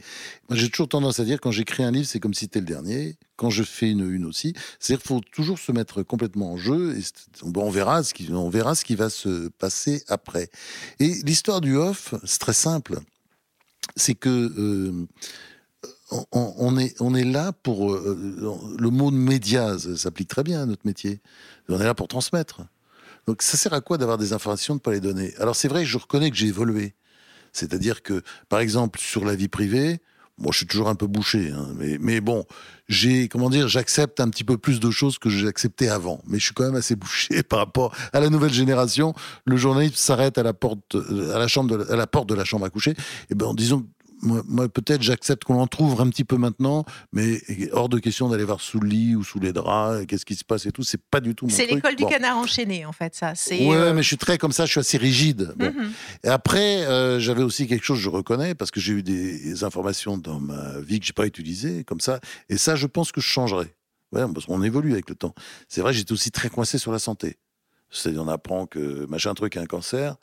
Moi, 0.49 0.57
j'ai 0.57 0.71
toujours 0.71 0.89
tendance 0.89 1.21
à 1.21 1.25
dire 1.25 1.41
quand 1.41 1.51
j'écris 1.51 1.83
un 1.83 1.91
livre, 1.91 2.07
c'est 2.07 2.21
comme 2.21 2.33
si 2.35 2.43
c'était 2.47 2.61
le 2.61 2.67
dernier. 2.67 3.17
Quand 3.37 3.51
je 3.51 3.65
fais 3.65 3.91
une 3.91 4.09
une 4.11 4.25
aussi, 4.25 4.55
c'est-à-dire 4.79 5.03
qu'il 5.03 5.09
faut 5.09 5.21
toujours 5.33 5.59
se 5.59 5.73
mettre 5.73 6.03
complètement 6.05 6.53
en 6.53 6.57
jeu. 6.57 6.97
Et 6.97 7.03
on 7.43 7.71
verra 7.71 8.03
ce 8.05 8.15
qui, 8.15 8.31
on 8.33 8.49
verra 8.49 8.75
ce 8.77 8.85
qui 8.85 8.95
va 8.95 9.11
se 9.11 9.49
passer 9.59 10.05
après. 10.09 10.49
Et 11.01 11.15
l'histoire 11.27 11.61
du 11.61 11.77
off, 11.77 12.15
c'est 12.25 12.39
très 12.39 12.53
simple. 12.55 13.01
C'est 13.97 14.15
que 14.15 14.31
euh, 14.31 15.07
on, 16.11 16.79
est, 16.79 17.01
on 17.01 17.15
est 17.15 17.25
là 17.25 17.53
pour. 17.53 17.93
euh, 17.93 18.77
le 18.79 18.91
mot 18.91 19.11
de 19.11 19.17
média 19.17 19.77
s'applique 19.97 20.29
très 20.29 20.43
bien 20.43 20.63
à 20.63 20.67
notre 20.67 20.87
métier. 20.87 21.21
On 21.69 21.81
est 21.81 21.85
là 21.85 21.95
pour 21.95 22.09
transmettre. 22.09 22.63
Donc 23.27 23.43
ça 23.43 23.57
sert 23.57 23.73
à 23.73 23.81
quoi 23.81 23.97
d'avoir 23.99 24.19
des 24.19 24.33
informations, 24.33 24.75
de 24.75 24.79
ne 24.79 24.83
pas 24.83 24.93
les 24.93 25.01
donner? 25.01 25.35
Alors 25.39 25.57
c'est 25.57 25.69
vrai, 25.69 25.85
je 25.85 25.97
reconnais 25.97 26.31
que 26.31 26.37
j'ai 26.37 26.49
évolué. 26.49 26.95
C'est-à-dire 27.53 28.03
que, 28.03 28.23
par 28.49 28.61
exemple, 28.61 28.99
sur 28.99 29.25
la 29.25 29.35
vie 29.35 29.49
privée, 29.49 30.01
moi 30.37 30.51
je 30.53 30.59
suis 30.59 30.67
toujours 30.67 30.89
un 30.89 30.97
peu 30.97 31.07
bouché, 31.07 31.53
hein, 31.53 31.69
mais, 32.01 32.21
bon, 32.21 32.45
j'ai, 32.89 33.29
comment 33.29 33.49
dire, 33.49 33.69
j'accepte 33.69 34.19
un 34.19 34.29
petit 34.29 34.43
peu 34.43 34.59
plus 34.59 34.81
de 34.81 34.91
choses 34.91 35.19
que 35.19 35.31
j'acceptais 35.31 35.89
avant. 35.89 36.21
Mais 36.27 36.39
je 36.39 36.47
suis 36.47 36.55
quand 36.55 36.65
même 36.65 36.75
assez 36.75 36.97
bouché 36.97 37.43
par 37.49 37.61
rapport 37.61 37.95
à 38.13 38.21
la 38.21 38.29
nouvelle 38.29 38.53
génération. 38.53 39.15
Le 39.47 39.57
journaliste 39.57 39.97
s'arrête 39.97 40.37
à 40.37 40.43
la 40.43 40.53
porte, 40.53 40.97
à 40.97 41.39
la 41.39 41.49
chambre, 41.49 41.71
de 41.71 41.83
la, 41.85 41.93
à 41.93 41.97
la 41.97 42.07
porte 42.07 42.29
de 42.29 42.35
la 42.35 42.45
chambre 42.45 42.67
à 42.67 42.71
coucher. 42.71 42.95
Et 43.31 43.35
ben, 43.35 43.55
disons, 43.55 43.87
moi, 44.25 44.43
moi, 44.47 44.69
peut-être 44.69 45.03
j'accepte 45.03 45.45
qu'on 45.45 45.61
en 45.61 45.67
trouve 45.67 46.01
un 46.01 46.09
petit 46.09 46.25
peu 46.25 46.37
maintenant, 46.37 46.85
mais 47.13 47.41
hors 47.73 47.89
de 47.89 47.99
question 47.99 48.29
d'aller 48.29 48.45
voir 48.45 48.61
sous 48.61 48.81
le 48.81 48.89
lit 48.89 49.15
ou 49.15 49.23
sous 49.23 49.39
les 49.39 49.53
draps, 49.53 50.07
qu'est-ce 50.07 50.25
qui 50.25 50.35
se 50.35 50.45
passe 50.45 50.67
et 50.67 50.73
tout. 50.73 50.83
C'est 50.83 51.01
pas 51.01 51.21
du 51.21 51.35
tout 51.35 51.47
mon 51.47 51.51
C'est 51.53 51.67
l'école 51.67 51.95
du 51.97 52.03
Bon. 52.05 52.09
canard 52.09 52.39
enchaîné, 52.39 52.85
en 52.87 52.93
fait, 52.93 53.15
ça. 53.15 53.35
C'est, 53.35 53.67
Ouais, 53.67 53.77
euh, 53.77 53.95
mais 53.95 54.03
je 54.03 54.09
suis 54.09 54.19
très 54.19 54.39
comme 54.39 54.53
ça, 54.53 54.67
je 54.67 54.73
suis 54.73 54.81
assez 54.81 54.99
rigide. 54.99 55.53
Bon. 55.57 55.67
mhm. 55.67 55.93
Et 56.25 56.29
après, 56.29 56.85
euh, 56.87 57.21
j'avais 57.21 57.43
aussi 57.43 57.67
quelque 57.67 57.85
chose, 57.85 57.99
je 57.99 58.09
reconnais, 58.09 58.55
parce 58.55 58.71
que 58.71 58.81
j'ai 58.81 58.95
eu 58.95 59.03
des 59.03 59.63
informations 59.65 60.19
dans 60.19 60.41
ma 60.41 60.81
vie 60.81 60.99
que 61.01 61.07
j'ai 61.07 61.13
pas 61.13 61.27
utilisées, 61.27 61.85
comme 61.85 62.01
ça. 62.01 62.21
Et 62.49 62.57
ça, 62.59 62.75
je 62.77 62.87
pense 62.87 63.13
que 63.13 63.21
je 63.21 63.27
changerai. 63.29 63.75
Ouais, 64.13 64.23
parce 64.33 64.47
qu'on 64.47 64.63
évolue 64.63 64.93
avec 64.93 65.09
le 65.09 65.17
temps. 65.17 65.35
C'est 65.69 65.81
vrai, 65.81 65.93
j'étais 65.93 66.13
aussi 66.13 66.31
très 66.31 66.49
coincé 66.49 66.79
sur 66.79 66.93
la 66.93 66.99
santé. 66.99 67.37
C'est-à-dire, 67.91 68.23
on 68.23 68.29
apprend 68.29 68.67
que 68.67 69.07
machin 69.07 69.35
truc 69.35 69.57
a 69.57 69.61
un 69.61 69.67
cancer. 69.67 70.17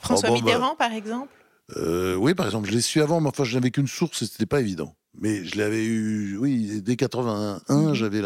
François 0.00 0.28
Oh, 0.30 0.32
bon, 0.34 0.38
bah. 0.40 0.44
Mitterrand, 0.44 0.76
par 0.76 0.92
exemple? 0.92 1.28
Euh, 1.76 2.14
oui, 2.16 2.34
par 2.34 2.46
exemple, 2.46 2.68
je 2.68 2.74
l'ai 2.74 2.80
su 2.80 3.00
avant, 3.02 3.20
mais 3.20 3.28
enfin, 3.28 3.44
je 3.44 3.54
n'avais 3.54 3.70
qu'une 3.70 3.86
source 3.86 4.22
et 4.22 4.26
c'était 4.26 4.46
pas 4.46 4.60
évident. 4.60 4.94
Mais 5.20 5.44
je 5.44 5.58
l'avais 5.58 5.84
eu, 5.84 6.36
oui, 6.38 6.80
dès 6.82 6.96
81, 6.96 7.60
Mhm. 7.88 7.94
j'avais 7.94 8.22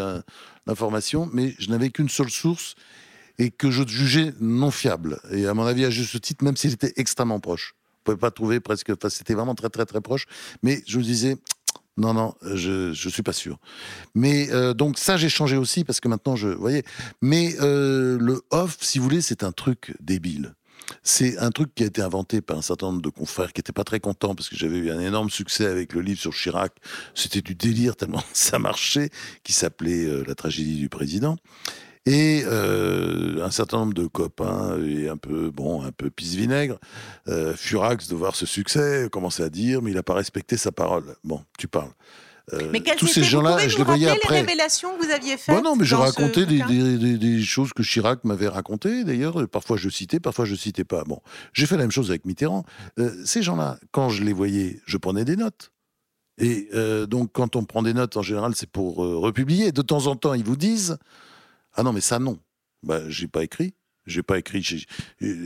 l'information, 0.67 1.29
mais 1.33 1.55
je 1.59 1.69
n'avais 1.69 1.89
qu'une 1.89 2.09
seule 2.09 2.29
source 2.29 2.75
et 3.39 3.49
que 3.51 3.71
je 3.71 3.85
jugeais 3.87 4.33
non 4.39 4.69
fiable. 4.71 5.19
Et 5.31 5.47
à 5.47 5.53
mon 5.53 5.65
avis, 5.65 5.85
à 5.85 5.89
juste 5.89 6.19
titre, 6.21 6.43
même 6.43 6.55
s'il 6.55 6.71
était 6.73 6.93
extrêmement 6.97 7.39
proche. 7.39 7.73
On 8.01 8.03
pouvait 8.11 8.17
pas 8.17 8.31
trouver 8.31 8.59
presque, 8.59 8.91
enfin, 8.91 9.09
c'était 9.09 9.33
vraiment 9.33 9.55
très, 9.55 9.69
très, 9.69 9.85
très 9.85 10.01
proche. 10.01 10.25
Mais 10.61 10.83
je 10.85 10.97
me 10.99 11.03
disais, 11.03 11.37
non, 11.97 12.13
non, 12.13 12.35
je, 12.43 12.93
je 12.93 13.09
suis 13.09 13.23
pas 13.23 13.33
sûr. 13.33 13.57
Mais 14.13 14.51
euh, 14.51 14.73
donc 14.73 14.99
ça, 14.99 15.17
j'ai 15.17 15.29
changé 15.29 15.57
aussi 15.57 15.83
parce 15.83 15.99
que 15.99 16.07
maintenant, 16.07 16.35
je, 16.35 16.49
vous 16.49 16.59
voyez. 16.61 16.83
Mais 17.21 17.55
euh, 17.59 18.17
le 18.19 18.41
off, 18.51 18.77
si 18.81 18.99
vous 18.99 19.05
voulez, 19.05 19.21
c'est 19.21 19.43
un 19.43 19.51
truc 19.51 19.95
débile. 19.99 20.53
C'est 21.01 21.37
un 21.37 21.51
truc 21.51 21.73
qui 21.75 21.83
a 21.83 21.87
été 21.87 22.01
inventé 22.01 22.41
par 22.41 22.57
un 22.57 22.61
certain 22.61 22.87
nombre 22.87 23.01
de 23.01 23.09
confrères 23.09 23.53
qui 23.53 23.59
n'étaient 23.59 23.73
pas 23.73 23.83
très 23.83 23.99
contents 23.99 24.35
parce 24.35 24.49
que 24.49 24.55
j'avais 24.55 24.77
eu 24.77 24.91
un 24.91 24.99
énorme 24.99 25.29
succès 25.29 25.65
avec 25.65 25.93
le 25.93 26.01
livre 26.01 26.19
sur 26.19 26.33
Chirac. 26.33 26.73
C'était 27.13 27.41
du 27.41 27.55
délire 27.55 27.95
tellement 27.95 28.23
ça 28.33 28.59
marchait, 28.59 29.09
qui 29.43 29.53
s'appelait 29.53 30.05
euh, 30.05 30.23
La 30.27 30.35
tragédie 30.35 30.77
du 30.77 30.89
président. 30.89 31.37
Et 32.05 32.43
euh, 32.45 33.45
un 33.45 33.51
certain 33.51 33.77
nombre 33.77 33.93
de 33.93 34.07
copains 34.07 34.77
et 34.83 35.07
un 35.07 35.15
peu 35.15 35.51
bon, 35.51 35.83
un 35.83 35.91
peu 35.93 36.09
pisse 36.09 36.35
vinaigre, 36.35 36.77
euh, 37.29 37.55
furax 37.55 38.09
de 38.09 38.15
voir 38.15 38.35
ce 38.35 38.45
succès, 38.45 39.07
commençaient 39.09 39.43
à 39.43 39.49
dire 39.49 39.81
mais 39.81 39.91
il 39.91 39.93
n'a 39.93 40.03
pas 40.03 40.13
respecté 40.13 40.57
sa 40.57 40.73
parole. 40.73 41.15
Bon, 41.23 41.41
tu 41.57 41.69
parles. 41.69 41.93
Euh, 42.51 42.69
Mais 42.73 42.81
tous 42.97 43.07
ces 43.07 43.23
gens-là, 43.23 43.57
je 43.69 43.77
les 43.77 43.83
voyais 43.85 44.09
après. 44.09 44.35
les 44.35 44.41
révélations 44.41 44.97
que 44.97 45.05
vous 45.05 45.11
aviez 45.11 45.37
faites 45.37 45.55
Bon, 45.55 45.61
non, 45.61 45.75
mais 45.77 45.85
je 45.85 45.95
racontais 45.95 46.45
des, 46.45 46.57
bouquin 46.57 46.67
des- 46.67 46.97
des- 46.97 47.17
des 47.17 47.41
choses 47.41 47.71
que 47.71 47.83
Chirac 47.83 48.25
m'avait 48.25 48.49
racontées, 48.49 49.05
d'ailleurs. 49.05 49.47
Parfois 49.47 49.77
je 49.77 49.87
citais, 49.87 50.19
parfois 50.19 50.43
je 50.43 50.53
citais 50.55 50.83
pas. 50.83 51.05
Bon, 51.05 51.21
j'ai 51.53 51.65
fait 51.65 51.77
la 51.77 51.83
même 51.83 51.91
chose 51.91 52.09
avec 52.09 52.25
Mitterrand. 52.25 52.65
Euh, 52.99 53.15
ces 53.25 53.41
gens-là, 53.43 53.79
quand 53.91 54.09
je 54.09 54.23
les 54.25 54.33
voyais, 54.33 54.81
je 54.85 54.97
prenais 54.97 55.23
des 55.23 55.37
notes. 55.37 55.71
Et 56.37 56.67
euh, 56.73 57.05
donc, 57.05 57.31
quand 57.31 57.55
on 57.55 57.63
prend 57.63 57.81
des 57.81 57.93
notes, 57.93 58.17
en 58.17 58.21
général, 58.23 58.53
c'est 58.55 58.69
pour 58.69 58.97
republier. 58.97 59.71
De 59.71 59.81
temps 59.81 60.07
en 60.07 60.15
temps, 60.17 60.33
ils 60.33 60.43
vous 60.43 60.57
disent 60.57 60.97
Ah 61.75 61.83
non, 61.83 61.93
mais 61.93 62.01
ça, 62.01 62.19
non. 62.19 62.39
Bah, 62.81 62.99
j'ai 63.07 63.27
pas 63.29 63.43
écrit. 63.45 63.73
J'ai 64.05 64.21
pas 64.21 64.37
écrit 64.37 64.61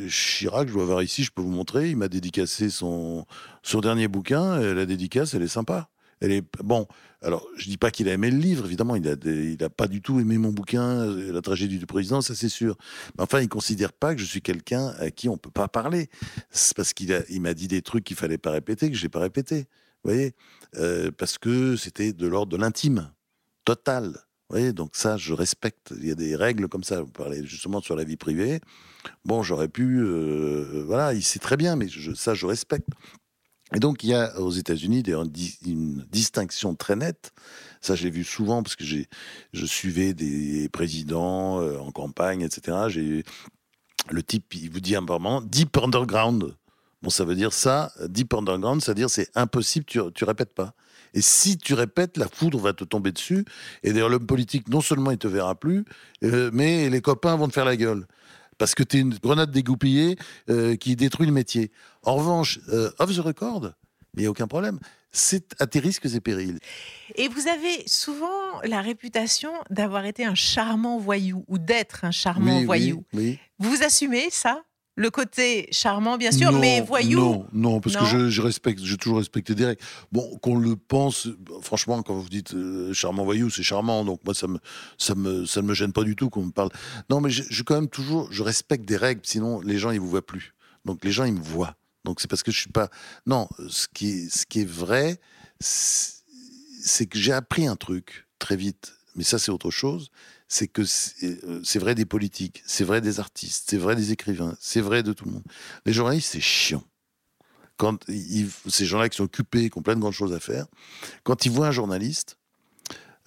Chirac, 0.10 0.68
je 0.68 0.74
dois 0.74 0.86
voir 0.86 1.04
ici, 1.04 1.24
je 1.24 1.30
peux 1.32 1.44
vous 1.44 1.52
montrer. 1.52 1.92
Il 1.92 1.98
m'a 1.98 2.08
dédicacé 2.08 2.72
son, 2.72 3.26
son 3.62 3.82
dernier 3.82 4.08
bouquin. 4.08 4.58
La 4.74 4.86
dédicace, 4.88 5.36
elle 5.36 5.44
est 5.44 5.48
sympa. 5.48 5.90
Elle 6.20 6.32
est 6.32 6.44
bon. 6.64 6.88
Alors, 7.22 7.48
je 7.56 7.66
dis 7.66 7.78
pas 7.78 7.92
qu'il 7.92 8.10
a 8.10 8.14
aimé 8.14 8.32
le 8.32 8.38
livre, 8.38 8.66
évidemment. 8.66 8.96
Il 8.96 9.08
a, 9.08 9.16
il 9.26 9.64
a 9.64 9.70
pas 9.70 9.88
du 9.88 10.02
tout 10.02 10.20
aimé 10.20 10.38
mon 10.38 10.52
bouquin, 10.52 10.84
euh, 10.84 11.32
La 11.32 11.42
tragédie 11.42 11.78
du 11.78 11.86
président, 11.86 12.22
ça 12.22 12.36
c'est 12.36 12.50
sûr. 12.50 12.76
Mais 13.18 13.24
enfin, 13.24 13.42
il 13.42 13.50
considère 13.50 13.94
pas 13.94 14.16
que 14.16 14.22
je 14.22 14.26
suis 14.26 14.42
quelqu'un 14.42 14.94
à 15.00 15.12
qui 15.12 15.30
on 15.30 15.38
peut 15.38 15.52
pas 15.52 15.68
parler. 15.68 16.10
C'est 16.52 16.76
parce 16.76 16.94
qu'il 16.94 17.14
a, 17.14 17.22
il 17.30 17.42
m'a 17.42 17.54
dit 17.54 17.68
des 17.68 17.82
trucs 17.82 18.04
qu'il 18.04 18.16
fallait 18.18 18.38
pas 18.38 18.52
répéter, 18.52 18.90
que 18.90 18.98
j'ai 18.98 19.10
pas 19.10 19.20
répété. 19.20 19.68
Vous 20.04 20.12
voyez, 20.12 20.34
Euh, 20.76 21.12
parce 21.18 21.38
que 21.38 21.76
c'était 21.76 22.14
de 22.14 22.28
l'ordre 22.28 22.52
de 22.52 22.58
l'intime, 22.58 23.12
total. 23.66 24.06
Vous 24.50 24.56
voyez, 24.56 24.74
donc 24.74 24.92
ça, 24.96 25.18
je 25.18 25.34
respecte. 25.34 25.94
Il 26.00 26.08
y 26.08 26.12
a 26.12 26.16
des 26.16 26.36
règles 26.36 26.68
comme 26.68 26.84
ça. 26.84 27.02
Vous 27.02 27.12
parlez 27.12 27.46
justement 27.46 27.82
sur 27.82 27.96
la 27.96 28.04
vie 28.04 28.18
privée. 28.18 28.60
Bon, 29.26 29.44
j'aurais 29.44 29.68
pu, 29.68 30.00
euh, 30.00 30.84
voilà, 30.86 31.14
il 31.14 31.24
sait 31.24 31.40
très 31.40 31.58
bien, 31.58 31.76
mais 31.76 31.88
ça, 32.16 32.34
je 32.34 32.46
respecte. 32.46 32.88
Et 33.74 33.80
donc, 33.80 34.04
il 34.04 34.10
y 34.10 34.14
a 34.14 34.40
aux 34.40 34.52
États-Unis 34.52 35.04
une, 35.06 35.24
di- 35.26 35.58
une 35.66 36.06
distinction 36.10 36.74
très 36.76 36.96
nette. 36.96 37.32
Ça, 37.82 37.96
j'ai 37.96 38.10
vu 38.10 38.24
souvent 38.24 38.64
parce 38.64 38.76
que 38.76 38.86
je 38.86 39.66
suivais 39.66 40.14
des 40.14 40.70
présidents 40.70 41.62
euh, 41.62 41.78
en 41.78 41.92
campagne, 41.92 42.42
etc. 42.42 42.78
Le 44.10 44.24
type, 44.24 44.54
il 44.56 44.72
vous 44.72 44.80
dit 44.80 44.96
un 44.96 45.02
moment 45.02 45.42
deep 45.42 45.78
underground. 45.78 46.56
Bon, 47.02 47.10
ça 47.10 47.26
veut 47.26 47.36
dire 47.36 47.54
ça, 47.54 47.92
deep 48.08 48.34
underground, 48.34 48.82
c'est-à-dire 48.82 49.10
c'est 49.10 49.30
impossible, 49.36 49.86
tu, 49.86 50.00
tu 50.16 50.24
répètes 50.24 50.54
pas. 50.54 50.74
Et 51.14 51.22
si 51.22 51.58
tu 51.58 51.74
répètes, 51.74 52.18
la 52.18 52.28
foudre 52.28 52.60
va 52.60 52.74
te 52.74 52.84
tomber 52.84 53.12
dessus. 53.12 53.46
Et 53.84 53.92
d'ailleurs, 53.92 54.10
l'homme 54.10 54.26
politique, 54.26 54.68
non 54.70 54.82
seulement 54.82 55.12
il 55.12 55.18
te 55.18 55.28
verra 55.28 55.56
plus, 55.56 55.86
euh, 56.24 56.50
mais 56.54 56.90
les 56.90 57.02
copains 57.02 57.36
vont 57.36 57.48
te 57.48 57.54
faire 57.54 57.66
la 57.66 57.76
gueule. 57.78 58.08
Parce 58.58 58.74
que 58.74 58.82
tu 58.82 58.98
es 58.98 59.00
une 59.02 59.14
grenade 59.14 59.52
dégoupillée 59.52 60.18
euh, 60.50 60.76
qui 60.76 60.96
détruit 60.96 61.28
le 61.28 61.34
métier. 61.34 61.72
En 62.08 62.16
revanche, 62.16 62.60
euh, 62.70 62.90
off 63.00 63.14
the 63.16 63.20
record, 63.20 63.72
il 64.16 64.22
n'y 64.22 64.26
a 64.28 64.30
aucun 64.30 64.48
problème. 64.48 64.80
C'est 65.12 65.54
à 65.60 65.68
tes 65.68 65.80
risques 65.80 66.06
et 66.06 66.20
périls. 66.22 66.58
Et 67.16 67.28
vous 67.28 67.48
avez 67.48 67.84
souvent 67.86 68.62
la 68.64 68.82
réputation 68.82 69.52
d'avoir 69.70 70.06
été 70.06 70.24
un 70.26 70.36
charmant 70.36 70.98
voyou 71.00 71.44
ou 71.48 71.58
d'être 71.58 72.06
un 72.06 72.12
charmant 72.12 72.60
Oui, 72.60 72.66
voyou. 72.66 73.04
oui, 73.14 73.24
oui. 73.24 73.40
Vous 73.60 73.84
assumez 73.84 74.30
ça 74.30 74.64
Le 74.96 75.10
côté 75.10 75.68
charmant, 75.72 76.18
bien 76.18 76.32
sûr, 76.32 76.52
Non, 76.52 76.60
mais 76.60 76.80
voyou? 76.82 77.20
Non, 77.20 77.46
non, 77.52 77.80
parce 77.82 77.96
Non? 77.96 78.02
que 78.02 78.08
je, 78.08 78.30
je 78.30 78.42
respecte, 78.42 78.80
j'ai 78.84 78.98
toujours 78.98 79.18
respecté 79.18 79.54
des 79.54 79.66
règles. 79.66 79.82
Bon, 80.14 80.38
qu'on 80.42 80.58
le 80.58 80.76
pense, 80.78 81.28
franchement, 81.62 82.02
quand 82.04 82.16
vous 82.16 82.30
dites 82.30 82.54
euh, 82.54 82.94
charmant 82.94 83.26
voyou, 83.26 83.50
c'est 83.50 83.64
charmant, 83.64 84.06
donc 84.06 84.22
moi 84.24 84.34
ça 84.34 84.48
me, 84.48 84.60
ça 84.98 85.14
me, 85.14 85.46
ça 85.46 85.62
ne 85.62 85.68
me 85.68 85.74
gêne 85.74 85.92
pas 85.94 86.04
du 86.04 86.16
tout 86.16 86.30
qu'on 86.30 86.46
me 86.46 86.52
parle. 86.52 86.70
Non, 87.10 87.20
mais 87.22 87.30
je, 87.30 87.44
je 87.50 87.64
quand 87.64 87.76
même 87.76 87.90
toujours, 87.90 88.32
je 88.32 88.44
respecte 88.44 88.86
des 88.86 88.98
règles, 88.98 89.22
sinon 89.24 89.60
les 89.62 89.78
gens 89.78 89.92
ils 89.92 90.00
vous 90.00 90.10
voient 90.10 90.26
plus. 90.26 90.54
Donc 90.86 91.04
les 91.04 91.12
gens 91.12 91.26
ils 91.26 91.34
me 91.34 91.42
voient. 91.44 91.76
Donc 92.08 92.22
c'est 92.22 92.30
parce 92.30 92.42
que 92.42 92.52
je 92.52 92.60
suis 92.60 92.72
pas. 92.72 92.90
Non, 93.26 93.50
ce 93.68 93.88
qui 93.94 94.08
est, 94.12 94.30
ce 94.34 94.46
qui 94.46 94.62
est 94.62 94.70
vrai, 94.86 95.20
c'est 95.60 97.06
que 97.06 97.20
j'ai 97.20 97.34
appris 97.34 97.68
un 97.68 97.76
truc 97.76 98.26
très 98.40 98.56
vite. 98.56 98.94
Mais 99.16 99.26
ça 99.26 99.38
c'est 99.40 99.52
autre 99.52 99.72
chose. 99.72 100.10
C'est 100.48 100.70
que 100.70 100.86
c'est 100.86 101.44
euh, 101.44 101.60
c'est 101.66 101.80
vrai 101.80 101.96
des 101.96 102.06
politiques, 102.06 102.64
c'est 102.66 102.86
vrai 102.86 103.02
des 103.02 103.20
artistes, 103.20 103.66
c'est 103.70 103.78
vrai 103.78 103.96
des 103.98 104.14
écrivains, 104.14 104.56
c'est 104.62 104.80
vrai 104.80 105.04
de 105.04 105.12
tout 105.12 105.26
le 105.26 105.32
monde. 105.32 105.44
Les 105.86 105.92
journalistes, 105.92 106.32
c'est 106.32 106.40
chiant. 106.40 106.86
Quand 107.76 107.98
ces 108.68 108.86
gens-là 108.86 109.10
qui 109.10 109.18
sont 109.18 109.26
occupés, 109.26 109.70
qui 109.70 109.78
ont 109.78 109.82
plein 109.82 109.96
de 109.96 110.00
grandes 110.00 110.14
choses 110.14 110.34
à 110.34 110.40
faire, 110.40 110.66
quand 111.24 111.46
ils 111.46 111.52
voient 111.52 111.68
un 111.68 111.72
journaliste, 111.72 112.38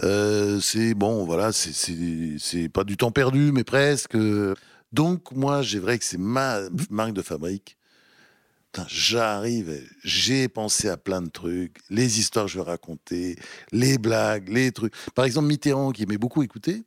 Euh, 0.02 0.60
c'est 0.62 0.94
bon, 0.94 1.26
voilà, 1.26 1.52
c'est 1.52 2.70
pas 2.72 2.84
du 2.84 2.96
temps 2.96 3.12
perdu, 3.12 3.52
mais 3.52 3.64
presque. 3.64 4.16
Donc, 4.92 5.32
moi, 5.32 5.60
j'ai 5.60 5.78
vrai 5.78 5.98
que 5.98 6.04
c'est 6.06 6.18
ma 6.18 6.58
marque 6.88 7.12
de 7.12 7.22
fabrique. 7.22 7.76
J'arrive, 8.88 9.82
j'ai 10.04 10.48
pensé 10.48 10.88
à 10.88 10.96
plein 10.96 11.22
de 11.22 11.28
trucs, 11.28 11.76
les 11.90 12.20
histoires 12.20 12.46
que 12.46 12.52
je 12.52 12.58
vais 12.58 12.64
raconter, 12.64 13.36
les 13.72 13.98
blagues, 13.98 14.48
les 14.48 14.70
trucs. 14.70 14.94
Par 15.14 15.24
exemple, 15.24 15.48
Mitterrand, 15.48 15.90
qui 15.90 16.04
aimait 16.04 16.18
beaucoup 16.18 16.42
écouter, 16.42 16.84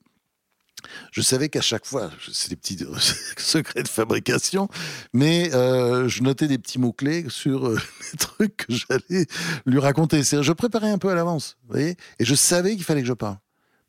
je 1.12 1.22
savais 1.22 1.50
qu'à 1.50 1.62
chaque 1.62 1.86
fois, 1.86 2.12
c'est 2.32 2.50
des 2.50 2.56
petits 2.56 2.78
secrets 3.38 3.84
de 3.84 3.88
fabrication, 3.88 4.70
mais 5.14 5.54
euh, 5.54 6.08
je 6.08 6.24
notais 6.24 6.48
des 6.48 6.58
petits 6.58 6.80
mots-clés 6.80 7.26
sur 7.30 7.68
euh, 7.68 7.78
les 8.12 8.18
trucs 8.18 8.58
que 8.58 8.74
j'allais 8.74 9.28
lui 9.66 9.80
raconter. 9.80 10.24
Je 10.24 10.52
préparais 10.52 10.90
un 10.90 10.98
peu 10.98 11.10
à 11.10 11.16
l'avance, 11.16 11.58
voyez, 11.68 11.98
et 12.20 12.26
je 12.26 12.36
savais 12.36 12.76
qu'il 12.76 12.84
fallait 12.84 13.02
que 13.02 13.08
je 13.08 13.14
parle. 13.14 13.38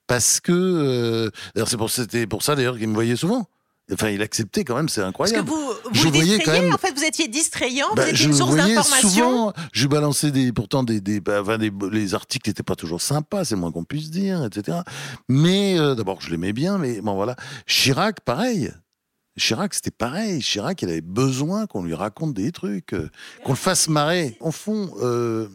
Parce 0.07 0.41
que, 0.41 0.53
euh, 0.53 1.31
c'est 1.65 1.77
pour, 1.77 1.91
pour 2.29 2.43
ça 2.43 2.57
d'ailleurs 2.57 2.77
qu'il 2.77 2.89
me 2.89 2.95
voyait 2.95 3.17
souvent. 3.17 3.49
Enfin, 3.93 4.09
il 4.09 4.23
acceptait 4.23 4.65
quand 4.65 4.77
même, 4.77 4.89
c'est 4.89 5.03
Parce 5.03 5.31
que 5.31 5.37
incroyable. 5.39 5.49
vous, 5.51 5.57
vous 5.85 5.95
Je 5.95 6.09
voyais 6.09 6.39
quand 6.39 6.53
même- 6.53 6.73
en 6.73 6.79
fait, 6.79 6.93
vous 6.97 7.05
étiez 7.05 7.29
distrayant, 7.29 7.89
Bah, 7.95 8.05
vous 8.05 8.11
étiez 8.11 8.27
une 8.27 8.33
source 8.33 8.51
voyais 8.55 8.75
d'information. 8.75 9.11
souvent. 9.11 9.53
Je 9.73 9.87
balançais 9.87 10.31
des, 10.31 10.53
pourtant 10.53 10.85
des, 10.85 11.03
des, 11.03 11.21
bah, 11.21 11.43
enfin, 11.43 11.59
des- 11.59 11.71
les 11.93 12.15
articles 12.15 12.49
n'étaient 12.49 12.63
pas 12.63 12.77
toujours 12.77 13.03
sympas, 13.03 13.45
c'est 13.45 13.57
le 13.57 13.61
moins 13.61 13.73
qu'on 13.73 13.85
puisse 13.85 14.11
dire, 14.11 14.43
etc. 14.45 14.79
Mais 15.29 15.79
euh, 15.79 15.95
d'abord, 15.95 16.23
je 16.23 16.31
l'aimais 16.31 16.55
bien, 16.55 16.79
mais 16.79 17.03
bon 17.03 17.15
voilà. 17.15 17.37
Chirac, 17.67 18.21
pareil. 18.21 18.73
Chirac, 19.37 19.75
c'était 19.75 19.91
pareil. 19.91 20.41
Chirac, 20.41 20.81
il 20.81 20.89
avait 20.89 21.01
besoin 21.03 21.67
qu'on 21.67 21.83
lui 21.83 21.95
raconte 21.95 22.33
des 22.35 22.53
trucs, 22.53 22.95
euh, 22.95 23.11
qu'on 23.45 23.53
le 23.53 23.59
fasse 23.59 23.89
marrer. 23.89 24.37
En 24.41 24.53
fond, 24.53 24.93
euh, 25.03 25.49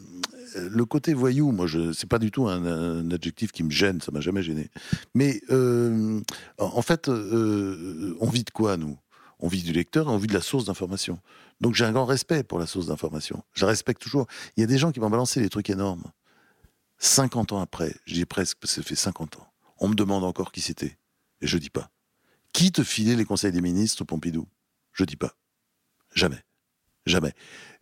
le 0.54 0.84
côté 0.84 1.14
voyou, 1.14 1.52
moi, 1.52 1.66
je, 1.66 1.92
c'est 1.92 2.08
pas 2.08 2.18
du 2.18 2.30
tout 2.30 2.48
un, 2.48 3.10
adjectif 3.10 3.52
qui 3.52 3.62
me 3.62 3.70
gêne, 3.70 4.00
ça 4.00 4.12
m'a 4.12 4.20
jamais 4.20 4.42
gêné. 4.42 4.70
Mais 5.14 5.40
euh, 5.50 6.20
en 6.58 6.82
fait, 6.82 7.08
euh, 7.08 8.16
on 8.20 8.28
vit 8.28 8.44
de 8.44 8.50
quoi, 8.50 8.76
nous? 8.76 8.98
On 9.38 9.48
vit 9.48 9.62
du 9.62 9.72
lecteur 9.72 10.06
et 10.06 10.10
on 10.10 10.18
vit 10.18 10.26
de 10.26 10.34
la 10.34 10.42
source 10.42 10.66
d'information. 10.66 11.18
Donc 11.60 11.74
j'ai 11.74 11.84
un 11.84 11.92
grand 11.92 12.04
respect 12.04 12.42
pour 12.42 12.58
la 12.58 12.66
source 12.66 12.86
d'information. 12.86 13.42
Je 13.54 13.64
la 13.64 13.70
respecte 13.70 14.00
toujours. 14.00 14.26
Il 14.56 14.60
y 14.60 14.64
a 14.64 14.66
des 14.66 14.78
gens 14.78 14.92
qui 14.92 15.00
m'ont 15.00 15.10
balancé 15.10 15.40
des 15.40 15.48
trucs 15.48 15.70
énormes. 15.70 16.04
50 16.98 17.52
ans 17.52 17.60
après, 17.60 17.94
je 18.04 18.14
dis 18.14 18.26
presque, 18.26 18.58
ça 18.64 18.82
fait 18.82 18.94
50 18.94 19.38
ans, 19.38 19.52
on 19.78 19.88
me 19.88 19.94
demande 19.94 20.24
encore 20.24 20.52
qui 20.52 20.60
c'était. 20.60 20.98
Et 21.40 21.46
je 21.46 21.56
dis 21.56 21.70
pas. 21.70 21.90
Qui 22.52 22.72
te 22.72 22.84
filait 22.84 23.16
les 23.16 23.24
conseils 23.24 23.52
des 23.52 23.62
ministres 23.62 24.04
Pompidou? 24.04 24.46
Je 24.92 25.04
dis 25.04 25.16
pas. 25.16 25.34
Jamais. 26.14 26.44
Jamais. 27.06 27.32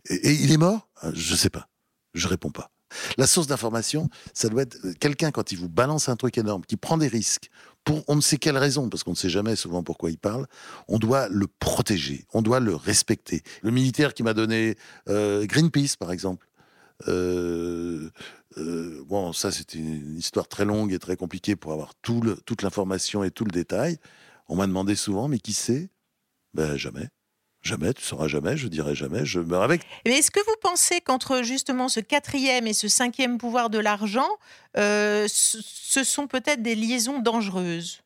Et, 0.09 0.15
et 0.15 0.33
il 0.33 0.51
est 0.51 0.57
mort? 0.57 0.87
Euh, 1.03 1.11
Je 1.13 1.35
sais 1.35 1.49
pas. 1.49 1.67
Je 2.13 2.27
réponds 2.27 2.51
pas. 2.51 2.71
La 3.17 3.27
source 3.27 3.45
d'information, 3.45 4.09
ça 4.33 4.49
doit 4.49 4.63
être 4.63 4.77
euh, 4.83 4.93
quelqu'un 4.99 5.29
quand 5.31 5.51
il 5.51 5.59
vous 5.59 5.69
balance 5.69 6.09
un 6.09 6.15
truc 6.15 6.37
énorme, 6.39 6.63
qui 6.65 6.75
prend 6.75 6.97
des 6.97 7.07
risques 7.07 7.49
pour 7.83 8.03
on 8.07 8.15
ne 8.15 8.21
sait 8.21 8.37
quelle 8.37 8.57
raison, 8.57 8.89
parce 8.89 9.03
qu'on 9.03 9.11
ne 9.11 9.15
sait 9.15 9.29
jamais 9.29 9.55
souvent 9.55 9.83
pourquoi 9.83 10.09
il 10.09 10.17
parle. 10.17 10.47
On 10.87 10.97
doit 10.97 11.27
le 11.29 11.45
protéger, 11.47 12.25
on 12.33 12.41
doit 12.41 12.59
le 12.59 12.75
respecter. 12.75 13.41
Le 13.61 13.71
militaire 13.71 14.13
qui 14.13 14.23
m'a 14.23 14.33
donné 14.33 14.75
euh, 15.07 15.45
Greenpeace, 15.45 15.95
par 15.99 16.11
exemple. 16.11 16.47
Euh, 17.07 18.09
bon, 19.05 19.31
ça 19.33 19.51
c'était 19.51 19.77
une 19.77 20.17
histoire 20.17 20.47
très 20.47 20.65
longue 20.65 20.91
et 20.91 20.99
très 20.99 21.15
compliquée 21.15 21.55
pour 21.55 21.71
avoir 21.71 21.93
tout 22.01 22.19
le- 22.21 22.35
toute 22.45 22.61
l'information 22.63 23.23
et 23.23 23.31
tout 23.31 23.45
le 23.45 23.51
détail. 23.51 23.97
On 24.47 24.55
m'a 24.55 24.67
demandé 24.67 24.95
souvent, 24.95 25.27
mais 25.27 25.39
qui 25.39 25.53
sait 25.53 25.89
Ben 26.53 26.75
jamais. 26.75 27.07
Jamais, 27.61 27.93
tu 27.93 28.01
sauras 28.03 28.27
jamais, 28.27 28.55
je 28.55 28.67
dirai 28.67 28.95
jamais, 28.95 29.25
je 29.25 29.39
meurs 29.39 29.63
avec. 29.63 29.81
Mais 30.05 30.17
est-ce 30.19 30.31
que 30.31 30.39
vous 30.39 30.55
pensez 30.61 31.01
qu'entre 31.01 31.43
justement 31.43 31.89
ce 31.89 31.99
quatrième 31.99 32.67
et 32.67 32.73
ce 32.73 32.87
cinquième 32.87 33.37
pouvoir 33.37 33.69
de 33.69 33.79
l'argent, 33.79 34.29
euh, 34.77 35.27
ce 35.29 36.03
sont 36.03 36.27
peut-être 36.27 36.61
des 36.61 36.75
liaisons 36.75 37.19
dangereuses? 37.19 38.01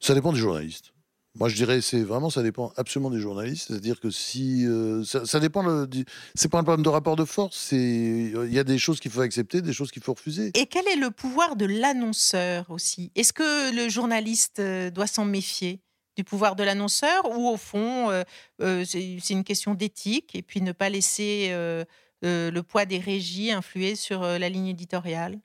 Ça 0.00 0.14
dépend 0.14 0.32
du 0.32 0.40
journaliste. 0.40 0.92
Moi, 1.34 1.48
je 1.48 1.54
dirais, 1.54 1.80
c'est 1.80 2.02
vraiment, 2.02 2.28
ça 2.28 2.42
dépend 2.42 2.72
absolument 2.76 3.08
des 3.08 3.20
journalistes. 3.20 3.68
C'est-à-dire 3.68 4.00
que 4.00 4.10
si. 4.10 4.66
euh, 4.66 5.02
ça, 5.02 5.24
ça 5.24 5.40
dépend. 5.40 5.86
C'est 6.34 6.50
pas 6.50 6.58
un 6.58 6.62
problème 6.62 6.84
de 6.84 6.90
rapport 6.90 7.16
de 7.16 7.24
force. 7.24 7.70
Il 7.72 8.50
y 8.50 8.58
a 8.58 8.64
des 8.64 8.78
choses 8.78 9.00
qu'il 9.00 9.10
faut 9.10 9.22
accepter, 9.22 9.62
des 9.62 9.72
choses 9.72 9.90
qu'il 9.90 10.02
faut 10.02 10.12
refuser. 10.12 10.50
Et 10.54 10.66
quel 10.66 10.86
est 10.88 10.96
le 10.96 11.10
pouvoir 11.10 11.56
de 11.56 11.64
l'annonceur 11.64 12.66
aussi? 12.70 13.12
Est-ce 13.14 13.32
que 13.32 13.74
le 13.74 13.88
journaliste 13.88 14.58
euh, 14.58 14.90
doit 14.90 15.06
s'en 15.06 15.24
méfier? 15.24 15.80
Du 16.16 16.24
pouvoir 16.24 16.56
de 16.56 16.62
l'annonceur 16.62 17.24
ou 17.36 17.48
au 17.48 17.56
fond 17.56 18.10
euh, 18.10 18.22
euh, 18.60 18.84
c'est 18.84 19.30
une 19.30 19.44
question 19.44 19.74
d'éthique 19.74 20.34
et 20.34 20.42
puis 20.42 20.60
ne 20.60 20.72
pas 20.72 20.88
laisser 20.88 21.48
euh, 21.50 21.84
le 22.22 22.60
poids 22.60 22.84
des 22.84 22.98
régies 22.98 23.50
influer 23.50 23.96
sur 23.96 24.22
la 24.22 24.48
ligne 24.48 24.68
éditoriale? 24.68 25.40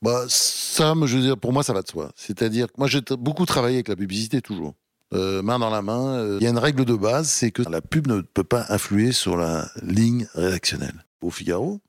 Bah, 0.00 0.24
ça, 0.28 0.94
je 1.04 1.16
veux 1.16 1.22
dire, 1.22 1.36
pour 1.36 1.52
moi, 1.52 1.62
ça 1.62 1.72
va 1.72 1.82
de 1.82 1.88
soi. 1.88 2.10
C'est-à-dire 2.16 2.68
que 2.68 2.72
moi, 2.78 2.88
j'ai 2.88 3.02
beaucoup 3.18 3.46
travaillé 3.46 3.76
avec 3.76 3.88
la 3.88 3.94
publicité, 3.94 4.40
toujours. 4.40 4.74
Main 5.12 5.58
dans 5.58 5.68
la 5.68 5.82
main. 5.82 6.38
Il 6.38 6.42
y 6.42 6.46
a 6.46 6.50
une 6.50 6.58
règle 6.58 6.86
de 6.86 6.94
base, 6.94 7.28
c'est 7.28 7.50
que 7.50 7.62
la 7.68 7.82
pub 7.82 8.06
ne 8.06 8.22
peut 8.22 8.42
pas 8.42 8.64
influer 8.70 9.12
sur 9.12 9.36
la 9.36 9.68
ligne 9.82 10.26
rédactionnelle. 10.34 11.04
Au 11.20 11.30
Figaro, 11.30 11.82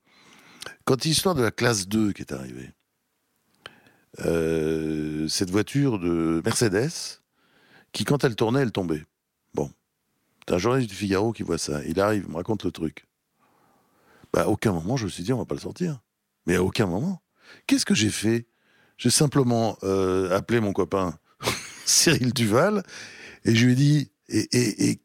quand 0.84 1.02
l'histoire 1.02 1.34
de 1.34 1.42
la 1.42 1.50
classe 1.50 1.88
2 1.88 2.12
qui 2.12 2.20
est 2.20 2.32
arrivée, 2.32 2.70
cette 5.28 5.50
voiture 5.50 5.98
de 5.98 6.42
Mercedes, 6.44 7.22
qui, 7.94 8.04
quand 8.04 8.24
elle 8.24 8.36
tournait, 8.36 8.60
elle 8.60 8.72
tombait. 8.72 9.04
Bon. 9.54 9.70
T'as 10.44 10.56
un 10.56 10.58
journaliste 10.58 10.90
du 10.90 10.96
Figaro 10.96 11.32
qui 11.32 11.44
voit 11.44 11.56
ça. 11.56 11.82
Il 11.86 11.98
arrive, 12.00 12.24
il 12.26 12.30
me 12.30 12.36
raconte 12.36 12.64
le 12.64 12.72
truc. 12.72 13.06
Bah, 14.34 14.42
à 14.42 14.48
aucun 14.48 14.72
moment, 14.72 14.98
je 14.98 15.04
me 15.04 15.10
suis 15.10 15.22
dit, 15.22 15.32
on 15.32 15.38
va 15.38 15.46
pas 15.46 15.54
le 15.54 15.60
sortir. 15.60 16.00
Mais 16.46 16.56
à 16.56 16.62
aucun 16.62 16.86
moment. 16.86 17.22
Qu'est-ce 17.66 17.86
que 17.86 17.94
j'ai 17.94 18.10
fait? 18.10 18.46
J'ai 18.98 19.10
simplement 19.10 19.78
euh, 19.84 20.36
appelé 20.36 20.60
mon 20.60 20.72
copain 20.72 21.18
Cyril 21.84 22.34
Duval 22.34 22.82
et 23.44 23.54
je 23.54 23.64
lui 23.64 23.72
ai 23.72 23.76
dit 23.76 24.10
et, 24.28 24.48
et, 24.52 25.00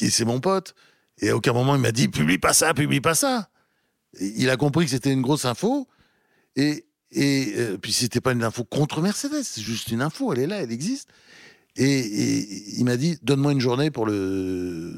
et, 0.00 0.10
c'est 0.10 0.24
mon 0.24 0.40
pote. 0.40 0.74
Et 1.18 1.30
à 1.30 1.36
aucun 1.36 1.52
moment 1.52 1.74
il 1.74 1.80
m'a 1.80 1.92
dit 1.92 2.08
publie 2.08 2.38
pas 2.38 2.52
ça, 2.52 2.72
publie 2.72 3.00
pas 3.00 3.14
ça. 3.14 3.50
Il 4.20 4.48
a 4.48 4.56
compris 4.56 4.84
que 4.84 4.90
c'était 4.90 5.12
une 5.12 5.22
grosse 5.22 5.44
info 5.44 5.88
et 6.56 6.86
et 7.12 7.54
euh, 7.56 7.76
puis 7.76 7.92
c'était 7.92 8.20
pas 8.20 8.32
une 8.32 8.44
info 8.44 8.62
contre 8.64 9.02
Mercedes, 9.02 9.42
c'est 9.42 9.62
juste 9.62 9.88
une 9.88 10.00
info, 10.00 10.32
elle 10.32 10.38
est 10.38 10.46
là, 10.46 10.62
elle 10.62 10.70
existe. 10.70 11.08
Et, 11.82 11.98
et 11.98 12.78
il 12.78 12.84
m'a 12.84 12.98
dit 12.98 13.16
donne-moi 13.22 13.52
une 13.52 13.60
journée 13.60 13.90
pour 13.90 14.04
le 14.04 14.92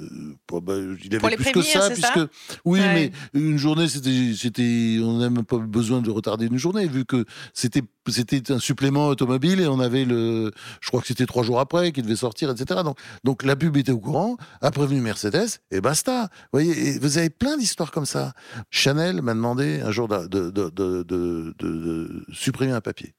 pour, 0.49 0.61
bah, 0.63 0.75
il 0.79 1.07
avait 1.13 1.19
Pour 1.21 1.29
les 1.29 1.37
plus 1.37 1.53
que 1.53 1.63
ça 1.63 1.89
puisque 1.91 2.03
ça? 2.19 2.27
oui 2.65 2.81
Ouais. 2.81 3.13
mais 3.35 3.41
une 3.41 3.57
journée 3.57 3.87
c'était 3.89 4.33
c'était 4.37 4.99
on 5.01 5.19
n'a 5.19 5.31
même 5.31 5.45
pas 5.45 5.59
besoin 5.59 6.03
de 6.03 6.11
retarder 6.11 6.47
une 6.47 6.59
journée 6.59 6.89
vu 6.89 7.05
que 7.05 7.25
c'était 7.55 7.83
c'était 8.09 8.51
un 8.51 8.59
supplément 8.59 9.07
automobile 9.07 9.61
et 9.61 9.69
on 9.69 9.79
avait 9.79 10.05
le 10.05 10.51
je 10.81 10.89
crois 10.89 11.01
que 11.01 11.07
c'était 11.07 11.27
trois 11.27 11.45
jours 11.45 11.61
après 11.61 11.93
qu'il 11.93 12.03
devait 12.03 12.17
sortir 12.17 12.51
etc 12.51 12.81
donc 12.85 12.99
donc 13.23 13.45
la 13.45 13.55
pub 13.55 13.77
était 13.77 13.93
au 13.93 14.01
courant 14.01 14.37
a 14.61 14.73
prévenu 14.73 15.01
Mercedes 15.01 15.61
et 15.71 15.81
basta. 15.81 16.31
Vous 16.53 16.59
voyez 16.59 16.99
vous 16.99 17.17
avez 17.19 17.31
plein 17.31 17.57
d'histoires 17.57 17.93
comme 17.93 18.07
ça. 18.07 18.33
Chanel 18.71 19.23
m'a 19.23 19.35
demandé 19.35 19.81
un 19.83 19.93
jour 19.93 20.09
de, 20.09 20.27
de, 20.27 20.51
de, 20.51 20.69
de, 20.71 21.03
de- 21.05 21.55
de 21.59 22.25
supprimer 22.33 22.73
un 22.73 22.81
papier. 22.81 23.15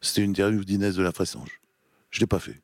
C'était 0.00 0.22
une 0.22 0.30
interview 0.30 0.64
d'Inès 0.64 0.96
de 0.96 1.02
la 1.02 1.12
Fressange. 1.12 1.60
Je 2.10 2.18
l'ai 2.20 2.26
pas 2.26 2.38
fait 2.40 2.60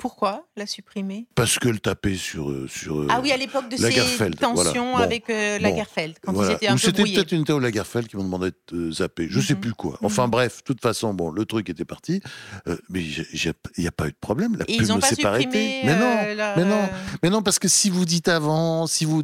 Pourquoi 0.00 0.46
la 0.56 0.66
supprimer? 0.66 1.26
Parce 1.34 1.58
qu'elle 1.58 1.80
tapait 1.80 2.16
sur 2.16 2.50
euh, 2.50 2.66
sur 2.68 3.00
euh, 3.00 3.06
Ah 3.10 3.20
oui, 3.22 3.32
à 3.32 3.36
l'époque 3.36 3.68
de 3.68 3.76
ces 3.76 3.90
voilà. 3.90 4.30
tensions 4.36 4.92
Bon. 4.92 4.96
avec 4.96 5.28
euh, 5.28 5.58
Bon. 5.58 5.62
Lagerfeld, 5.64 6.16
quand 6.22 6.32
Voilà. 6.32 6.52
ils 6.52 6.54
étaient 6.54 6.68
un 6.68 6.72
Ou 6.72 6.76
peu 6.76 6.80
c'était 6.86 7.02
peut-être 7.04 7.32
une 7.32 7.44
Théo 7.44 7.58
Lagerfeld 7.58 8.08
qui 8.08 8.16
m'ont 8.16 8.24
demandé 8.24 8.50
de 8.72 8.76
euh, 8.76 8.92
zapper. 8.92 9.26
Je 9.28 9.40
sais 9.40 9.54
Mhm. 9.54 9.60
plus 9.60 9.74
quoi. 9.74 9.98
Enfin 10.02 10.24
Mhm. 10.24 10.30
bref, 10.30 10.58
de 10.58 10.62
toute 10.64 10.80
façon, 10.80 11.12
bon, 11.12 11.30
le 11.30 11.44
truc 11.44 11.68
était 11.68 11.84
parti. 11.84 12.20
Euh, 12.66 12.76
mais 12.88 13.02
il 13.02 13.54
n'y 13.78 13.86
a 13.86 13.92
pas 13.92 14.06
eu 14.06 14.12
de 14.12 14.16
problème. 14.20 14.56
La 14.56 14.64
Et 14.68 14.78
pub 14.78 14.86
ils 14.86 14.94
ne 14.94 15.00
pas 15.00 15.06
s'est 15.06 15.16
pas 15.22 15.38
supprimé 15.38 15.44
arrêtée. 15.44 15.80
Mais 15.84 15.96
non, 15.98 16.16
euh, 16.40 16.54
mais 16.56 16.64
non. 16.64 16.88
mais 17.22 17.30
non, 17.30 17.42
parce 17.42 17.58
que 17.58 17.68
si 17.68 17.90
vous 17.90 18.04
dites 18.06 18.28
avant, 18.28 18.86
si 18.86 19.04
vous 19.04 19.22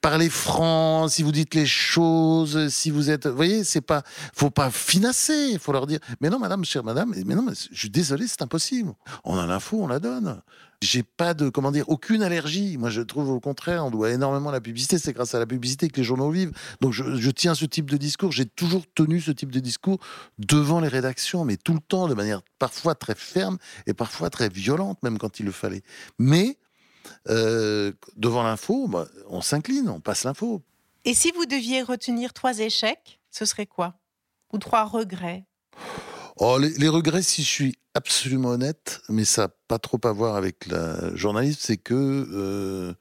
parlez 0.00 0.28
franc, 0.28 1.08
si 1.08 1.22
vous 1.22 1.32
dites 1.32 1.54
les 1.54 1.66
choses, 1.66 2.68
si 2.68 2.90
vous 2.90 3.08
êtes, 3.10 3.26
vous 3.26 3.34
voyez, 3.36 3.64
c'est 3.64 3.80
pas, 3.80 4.02
faut 4.34 4.50
pas 4.50 4.70
finasser. 4.70 5.48
Il 5.52 5.58
faut 5.58 5.72
leur 5.72 5.86
dire, 5.86 6.00
mais 6.20 6.28
non, 6.28 6.38
madame, 6.38 6.64
chère 6.64 6.84
madame, 6.84 7.14
mais 7.24 7.34
non, 7.34 7.42
mais 7.42 7.52
je 7.72 7.78
suis 7.78 7.90
désolé, 7.90 8.26
c'est 8.26 8.42
impossible. 8.42 8.92
On 9.24 9.38
a 9.38 9.46
l'info, 9.46 9.78
on 9.82 9.86
la 9.86 9.98
donne. 9.98 10.17
J'ai 10.80 11.02
pas 11.02 11.34
de, 11.34 11.48
comment 11.48 11.72
dire, 11.72 11.88
aucune 11.88 12.22
allergie. 12.22 12.78
Moi, 12.78 12.88
je 12.90 13.02
trouve 13.02 13.30
au 13.30 13.40
contraire, 13.40 13.84
on 13.84 13.90
doit 13.90 14.10
énormément 14.10 14.50
à 14.50 14.52
la 14.52 14.60
publicité. 14.60 14.98
C'est 14.98 15.12
grâce 15.12 15.34
à 15.34 15.38
la 15.38 15.46
publicité 15.46 15.88
que 15.88 15.96
les 15.96 16.04
journaux 16.04 16.30
vivent. 16.30 16.52
Donc, 16.80 16.92
je, 16.92 17.30
tiens 17.30 17.54
ce 17.54 17.64
type 17.64 17.90
de 17.90 17.96
discours. 17.96 18.30
J'ai 18.30 18.46
toujours 18.46 18.84
tenu 18.94 19.20
ce 19.20 19.32
type 19.32 19.50
de 19.50 19.60
discours 19.60 19.98
devant 20.38 20.80
les 20.80 20.88
rédactions, 20.88 21.44
mais 21.44 21.56
tout 21.56 21.74
le 21.74 21.80
temps, 21.80 22.06
de 22.06 22.14
manière 22.14 22.42
parfois 22.58 22.94
très 22.94 23.14
ferme 23.16 23.58
et 23.86 23.94
parfois 23.94 24.30
très 24.30 24.48
violente, 24.48 25.02
même 25.02 25.18
quand 25.18 25.40
il 25.40 25.46
le 25.46 25.52
fallait. 25.52 25.82
Mais 26.18 26.58
euh, 27.28 27.92
devant 28.16 28.42
l'info, 28.42 28.86
bah, 28.88 29.08
on 29.28 29.40
s'incline, 29.40 29.88
on 29.88 30.00
passe 30.00 30.24
l'info. 30.24 30.62
Et 31.04 31.14
si 31.14 31.32
vous 31.32 31.46
deviez 31.46 31.82
retenir 31.82 32.32
trois 32.32 32.58
échecs, 32.58 33.20
ce 33.30 33.44
serait 33.44 33.66
quoi? 33.66 33.94
Ou 34.52 34.58
trois 34.58 34.84
regrets? 34.84 35.44
Oh, 36.40 36.56
les, 36.56 36.88
regrets, 36.88 37.22
si 37.22 37.42
je 37.42 37.48
suis 37.48 37.78
absolument 37.94 38.50
honnête, 38.50 39.00
mais 39.08 39.24
ça 39.24 39.42
n'a 39.42 39.48
pas 39.66 39.80
trop 39.80 39.98
à 40.04 40.12
voir 40.12 40.36
avec 40.36 40.68
la 40.68 41.14
journaliste, 41.16 41.62
c'est 41.62 41.78
que 41.78 41.94
euh, 41.94 42.94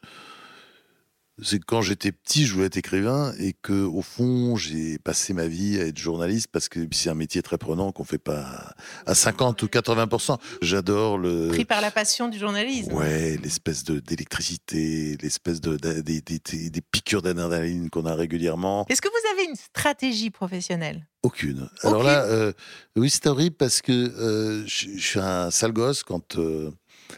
c'est 1.42 1.60
que 1.60 1.66
quand 1.66 1.82
j'étais 1.82 2.12
petit, 2.12 2.46
je 2.46 2.54
voulais 2.54 2.66
être 2.66 2.78
écrivain 2.78 3.34
et 3.40 3.54
que 3.54 3.84
au 3.84 4.02
fond, 4.02 4.56
j'ai 4.56 4.98
passé 4.98 5.34
ma 5.34 5.48
vie 5.48 5.80
à 5.80 5.86
être 5.88 5.98
journaliste 5.98 6.48
parce 6.52 6.68
que 6.70 6.80
c'est 6.92 7.10
un 7.10 7.16
métier 7.16 7.42
très 7.44 7.58
prenant 7.58 7.92
qu'on 7.92 8.04
fait 8.04 8.18
pas 8.18 8.74
à 9.06 9.14
50 9.16 9.62
ou 9.64 9.68
80% 9.68 10.38
J'adore 10.62 11.18
le 11.18 11.50
Pris 11.50 11.66
par 11.66 11.82
la 11.82 11.92
passion 11.92 12.28
du 12.28 12.40
journalisme. 12.40 12.92
Ouais, 12.94 13.38
l'espèce 13.44 13.84
de 13.84 14.00
d'électricité, 14.00 15.18
l'espèce 15.22 15.62
de, 15.62 15.78
de- 15.78 16.02
des- 16.02 16.22
des- 16.22 16.40
des- 16.40 16.70
des 16.70 16.82
piqûres 16.82 17.22
d'adrénaline 17.22 17.90
qu'on 17.90 18.06
a 18.06 18.16
régulièrement. 18.16 18.86
Est-ce 18.90 19.02
que 19.02 19.10
vous 19.10 19.32
avez 19.40 19.50
une 19.50 19.56
stratégie 19.56 20.30
professionnelle? 20.30 21.06
Aucune. 21.24 21.70
Alors 21.84 21.98
Aucune 21.98 22.08
là, 22.08 22.24
euh, 22.26 22.54
oui, 22.96 23.10
c'est 23.10 23.28
horrible 23.28 23.56
parce 23.56 23.82
que 23.82 23.92
euh, 23.92 24.64
je 24.66 24.88
je 24.96 25.06
suis 25.06 25.20
un 25.20 25.52
sale 25.52 25.72
gosse 25.74 26.04
quand 26.04 26.38
euh, 26.38 26.72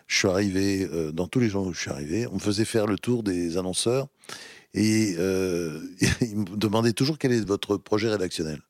je 0.07 0.17
suis 0.17 0.27
arrivé, 0.27 0.87
euh, 0.91 1.11
dans 1.11 1.27
tous 1.27 1.39
les 1.39 1.49
gens 1.49 1.65
où 1.65 1.73
je 1.73 1.79
suis 1.79 1.91
arrivé, 1.91 2.27
on 2.27 2.35
me 2.35 2.39
faisait 2.39 2.65
faire 2.65 2.85
le 2.85 2.97
tour 2.97 3.23
des 3.23 3.57
annonceurs 3.57 4.07
et 4.73 5.15
euh, 5.17 5.81
ils 6.21 6.37
me 6.37 6.57
demandaient 6.57 6.93
toujours 6.93 7.17
quel 7.17 7.31
est 7.31 7.45
votre 7.45 7.77
projet 7.77 8.09
rédactionnel. 8.09 8.61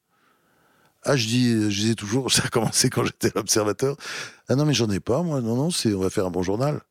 Ah, 1.04 1.16
je 1.16 1.28
dis, 1.28 1.72
je 1.72 1.82
disais 1.82 1.96
toujours, 1.96 2.32
ça 2.32 2.44
a 2.46 2.50
commencé 2.50 2.90
quand 2.90 3.06
j'étais 3.06 3.32
l'observateur. 3.36 3.96
Ah 4.48 4.56
non, 4.56 4.66
mais 4.66 4.74
j'en 4.74 4.90
ai 4.90 5.00
pas, 5.00 5.24
moi. 5.24 5.42
Non, 5.42 5.56
non, 5.56 5.72
c'est, 5.72 5.94
on 5.94 6.00
va 6.00 6.10
faire 6.10 6.26
un 6.26 6.32
bon 6.32 6.44
journal. 6.44 6.82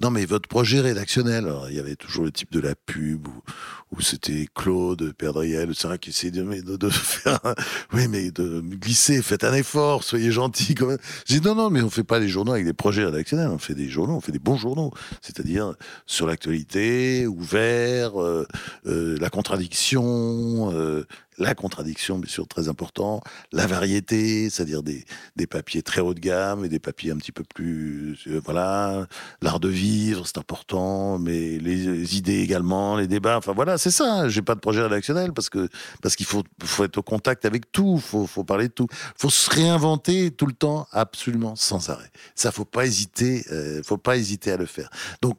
Non, 0.00 0.10
mais 0.12 0.26
votre 0.26 0.48
projet 0.48 0.80
rédactionnel, 0.80 1.46
alors, 1.46 1.68
il 1.70 1.76
y 1.76 1.80
avait 1.80 1.96
toujours 1.96 2.24
le 2.24 2.30
type 2.30 2.52
de 2.52 2.60
la 2.60 2.76
pub 2.76 3.26
où, 3.26 3.42
où 3.90 4.00
c'était 4.00 4.46
Claude 4.54 5.12
Perdriel, 5.12 5.72
vrai 5.72 5.98
qui 5.98 6.10
essayait 6.10 6.30
de, 6.30 6.44
de, 6.44 6.76
de 6.76 6.88
faire, 6.90 7.40
oui, 7.92 8.06
mais 8.06 8.30
de 8.30 8.60
glisser, 8.60 9.20
faites 9.22 9.42
un 9.42 9.54
effort, 9.54 10.04
soyez 10.04 10.30
gentil 10.30 10.76
quand 10.76 10.86
même. 10.86 10.98
J'ai 11.26 11.40
dit 11.40 11.46
non, 11.48 11.56
non, 11.56 11.68
mais 11.68 11.82
on 11.82 11.90
fait 11.90 12.04
pas 12.04 12.20
les 12.20 12.28
journaux 12.28 12.52
avec 12.52 12.64
des 12.64 12.74
projets 12.74 13.04
rédactionnels, 13.04 13.48
on 13.48 13.58
fait 13.58 13.74
des 13.74 13.88
journaux, 13.88 14.14
on 14.14 14.20
fait 14.20 14.30
des 14.30 14.38
bons 14.38 14.56
journaux, 14.56 14.92
c'est-à-dire 15.20 15.74
sur 16.06 16.28
l'actualité, 16.28 17.26
ouvert, 17.26 18.22
euh, 18.22 18.46
euh, 18.86 19.18
la 19.20 19.30
contradiction, 19.30 20.70
euh, 20.72 21.06
la 21.38 21.54
contradiction, 21.54 22.18
bien 22.18 22.30
sûr, 22.30 22.46
très 22.48 22.68
important, 22.68 23.20
la 23.52 23.66
variété, 23.66 24.50
c'est-à-dire 24.50 24.82
des, 24.82 25.04
des 25.36 25.46
papiers 25.46 25.82
très 25.82 26.00
haut 26.00 26.14
de 26.14 26.20
gamme 26.20 26.64
et 26.64 26.68
des 26.68 26.78
papiers 26.80 27.12
un 27.12 27.16
petit 27.16 27.32
peu 27.32 27.44
plus, 27.44 28.18
euh, 28.26 28.40
voilà, 28.44 29.06
l'art 29.40 29.60
de 29.60 29.68
vivre, 29.68 30.26
c'est 30.26 30.38
important, 30.38 31.18
mais 31.18 31.58
les, 31.58 32.16
idées 32.16 32.40
également, 32.40 32.96
les 32.96 33.06
débats, 33.06 33.36
enfin 33.38 33.52
voilà, 33.52 33.78
c'est 33.78 33.90
ça. 33.90 34.22
hein. 34.22 34.28
J'ai 34.28 34.42
pas 34.42 34.54
de 34.54 34.60
projet 34.60 34.82
rédactionnel 34.82 35.32
parce 35.32 35.48
que 35.48 35.68
parce 36.02 36.16
qu'il 36.16 36.26
faut 36.26 36.42
faut 36.64 36.84
être 36.84 36.98
au 36.98 37.02
contact 37.02 37.44
avec 37.44 37.70
tout, 37.70 37.98
faut 37.98 38.26
faut 38.26 38.44
parler 38.44 38.68
de 38.68 38.72
tout, 38.72 38.88
faut 39.16 39.30
se 39.30 39.50
réinventer 39.50 40.30
tout 40.30 40.46
le 40.46 40.52
temps, 40.52 40.86
absolument 40.92 41.54
sans 41.56 41.90
arrêt. 41.90 42.10
Ça, 42.34 42.50
faut 42.50 42.64
pas 42.64 42.86
hésiter, 42.86 43.44
euh, 43.52 43.82
faut 43.84 43.98
pas 43.98 44.16
hésiter 44.16 44.52
à 44.52 44.56
le 44.56 44.66
faire. 44.66 44.90
Donc 45.22 45.38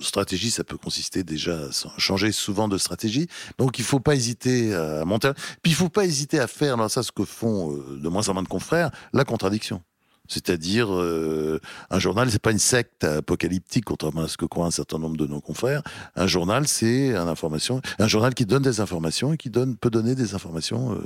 stratégie, 0.00 0.50
ça 0.50 0.64
peut 0.64 0.78
consister 0.78 1.22
déjà 1.22 1.56
à 1.56 1.98
changer 1.98 2.32
souvent 2.32 2.66
de 2.68 2.78
stratégie. 2.78 3.28
Donc 3.58 3.78
il 3.78 3.84
faut 3.84 4.00
pas 4.00 4.14
hésiter 4.14 4.74
à 4.74 5.04
monter. 5.04 5.30
Puis 5.62 5.72
il 5.72 5.74
faut 5.74 5.88
pas 5.88 6.04
hésiter 6.04 6.38
à 6.40 6.46
faire, 6.46 6.76
là, 6.76 6.88
ça 6.88 7.02
ce 7.02 7.12
que 7.12 7.24
font 7.24 7.72
euh, 7.72 7.98
de 8.00 8.08
moins 8.08 8.28
en 8.28 8.34
moins 8.34 8.42
de 8.42 8.48
confrères, 8.48 8.90
la 9.12 9.24
contradiction. 9.24 9.82
C'est-à-dire, 10.28 10.92
euh, 10.92 11.60
un 11.90 11.98
journal, 11.98 12.30
c'est 12.30 12.42
pas 12.42 12.50
une 12.50 12.58
secte 12.58 13.04
apocalyptique, 13.04 13.84
contrairement 13.84 14.22
à 14.22 14.28
ce 14.28 14.36
que 14.36 14.44
croient 14.44 14.66
un 14.66 14.70
certain 14.70 14.98
nombre 14.98 15.16
de 15.16 15.26
nos 15.26 15.40
confrères. 15.40 15.82
Un 16.14 16.26
journal, 16.26 16.66
c'est 16.66 17.14
un 17.14 17.28
information, 17.28 17.80
un 17.98 18.08
journal 18.08 18.34
qui 18.34 18.46
donne 18.46 18.62
des 18.62 18.80
informations 18.80 19.32
et 19.32 19.36
qui 19.36 19.50
donne, 19.50 19.76
peut 19.76 19.90
donner 19.90 20.14
des 20.14 20.34
informations 20.34 20.94
euh, 20.94 21.02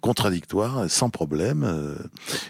contradictoires, 0.00 0.88
sans 0.88 1.10
problème. 1.10 1.64
Euh, 1.64 1.96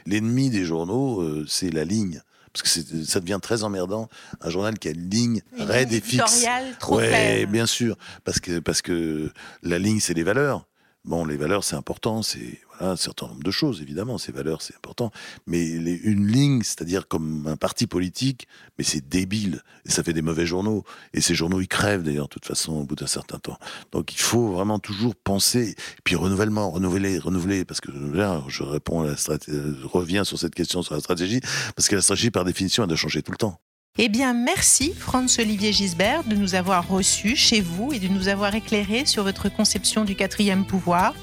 L'ennemi 0.06 0.50
des 0.50 0.64
journaux, 0.64 1.24
c'est 1.46 1.70
la 1.70 1.84
ligne. 1.84 2.22
Parce 2.52 2.62
que 2.62 3.04
ça 3.04 3.20
devient 3.20 3.38
très 3.40 3.64
emmerdant. 3.64 4.08
Un 4.42 4.50
journal 4.50 4.78
qui 4.78 4.88
a 4.88 4.90
une 4.90 5.08
ligne 5.08 5.42
raide 5.58 5.92
et 5.92 6.00
fixe. 6.00 6.44
trop 6.78 6.98
ouais, 6.98 7.08
claire. 7.08 7.48
bien 7.48 7.66
sûr, 7.66 7.96
parce 8.24 8.40
que 8.40 8.58
parce 8.58 8.82
que 8.82 9.30
la 9.62 9.78
ligne 9.78 10.00
c'est 10.00 10.12
les 10.12 10.22
valeurs. 10.22 10.66
Bon, 11.04 11.24
les 11.24 11.36
valeurs 11.36 11.64
c'est 11.64 11.74
important, 11.74 12.22
c'est 12.22 12.60
un 12.78 12.94
certain 12.94 13.26
nombre 13.26 13.42
de 13.42 13.50
choses 13.50 13.82
évidemment. 13.82 14.18
Ces 14.18 14.30
valeurs 14.30 14.62
c'est 14.62 14.76
important, 14.76 15.10
mais 15.46 15.68
une 15.68 16.28
ligne, 16.28 16.62
c'est-à-dire 16.62 17.08
comme 17.08 17.48
un 17.48 17.56
parti 17.56 17.88
politique, 17.88 18.46
mais 18.78 18.84
c'est 18.84 19.08
débile 19.08 19.62
et 19.84 19.90
ça 19.90 20.04
fait 20.04 20.12
des 20.12 20.22
mauvais 20.22 20.46
journaux. 20.46 20.84
Et 21.12 21.20
ces 21.20 21.34
journaux 21.34 21.60
ils 21.60 21.66
crèvent 21.66 22.04
d'ailleurs 22.04 22.28
de 22.28 22.32
toute 22.32 22.46
façon 22.46 22.74
au 22.74 22.84
bout 22.84 22.94
d'un 22.94 23.08
certain 23.08 23.40
temps. 23.40 23.58
Donc 23.90 24.14
il 24.14 24.20
faut 24.20 24.52
vraiment 24.52 24.78
toujours 24.78 25.16
penser, 25.16 25.74
puis 26.04 26.14
renouvellement, 26.14 26.70
renouveler, 26.70 27.18
renouveler, 27.18 27.64
parce 27.64 27.80
que 27.80 27.90
là 27.90 28.44
je 28.46 28.62
réponds 28.62 29.02
à 29.02 29.06
la 29.08 29.16
stratégie, 29.16 29.58
je 29.82 29.86
reviens 29.88 30.22
sur 30.22 30.38
cette 30.38 30.54
question 30.54 30.82
sur 30.82 30.94
la 30.94 31.00
stratégie, 31.00 31.40
parce 31.74 31.88
que 31.88 31.96
la 31.96 32.02
stratégie 32.02 32.30
par 32.30 32.44
définition 32.44 32.84
elle 32.84 32.88
doit 32.88 32.96
changer 32.96 33.22
tout 33.22 33.32
le 33.32 33.38
temps. 33.38 33.60
Eh 33.98 34.08
bien, 34.08 34.32
merci 34.32 34.94
Franz-Olivier 34.94 35.70
Gisbert 35.70 36.24
de 36.24 36.34
nous 36.34 36.54
avoir 36.54 36.88
reçus 36.88 37.36
chez 37.36 37.60
vous 37.60 37.92
et 37.92 37.98
de 37.98 38.08
nous 38.08 38.28
avoir 38.28 38.54
éclairé 38.54 39.04
sur 39.04 39.22
votre 39.22 39.50
conception 39.50 40.06
du 40.06 40.16
quatrième 40.16 40.64
pouvoir. 40.64 41.14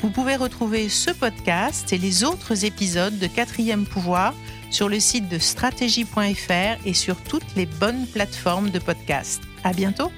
Vous 0.00 0.10
pouvez 0.10 0.36
retrouver 0.36 0.88
ce 0.88 1.10
podcast 1.10 1.92
et 1.92 1.98
les 1.98 2.22
autres 2.22 2.64
épisodes 2.64 3.18
de 3.18 3.26
Quatrième 3.26 3.84
Pouvoir 3.84 4.32
sur 4.70 4.88
le 4.88 5.00
site 5.00 5.28
de 5.28 5.40
stratégie.fr 5.40 6.86
et 6.86 6.94
sur 6.94 7.16
toutes 7.16 7.56
les 7.56 7.66
bonnes 7.66 8.06
plateformes 8.06 8.70
de 8.70 8.78
podcast. 8.78 9.42
À 9.64 9.72
bientôt! 9.72 10.12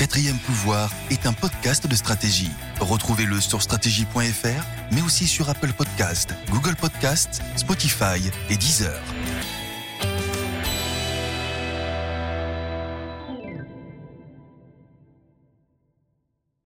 Quatrième 0.00 0.38
pouvoir 0.38 0.90
est 1.10 1.26
un 1.26 1.34
podcast 1.34 1.86
de 1.86 1.94
stratégie. 1.94 2.50
Retrouvez-le 2.80 3.38
sur 3.38 3.60
stratégie.fr, 3.60 4.64
mais 4.92 5.02
aussi 5.02 5.26
sur 5.26 5.50
Apple 5.50 5.74
Podcasts, 5.74 6.34
Google 6.48 6.74
Podcasts, 6.74 7.42
Spotify 7.54 8.30
et 8.48 8.56
Deezer. 8.56 8.98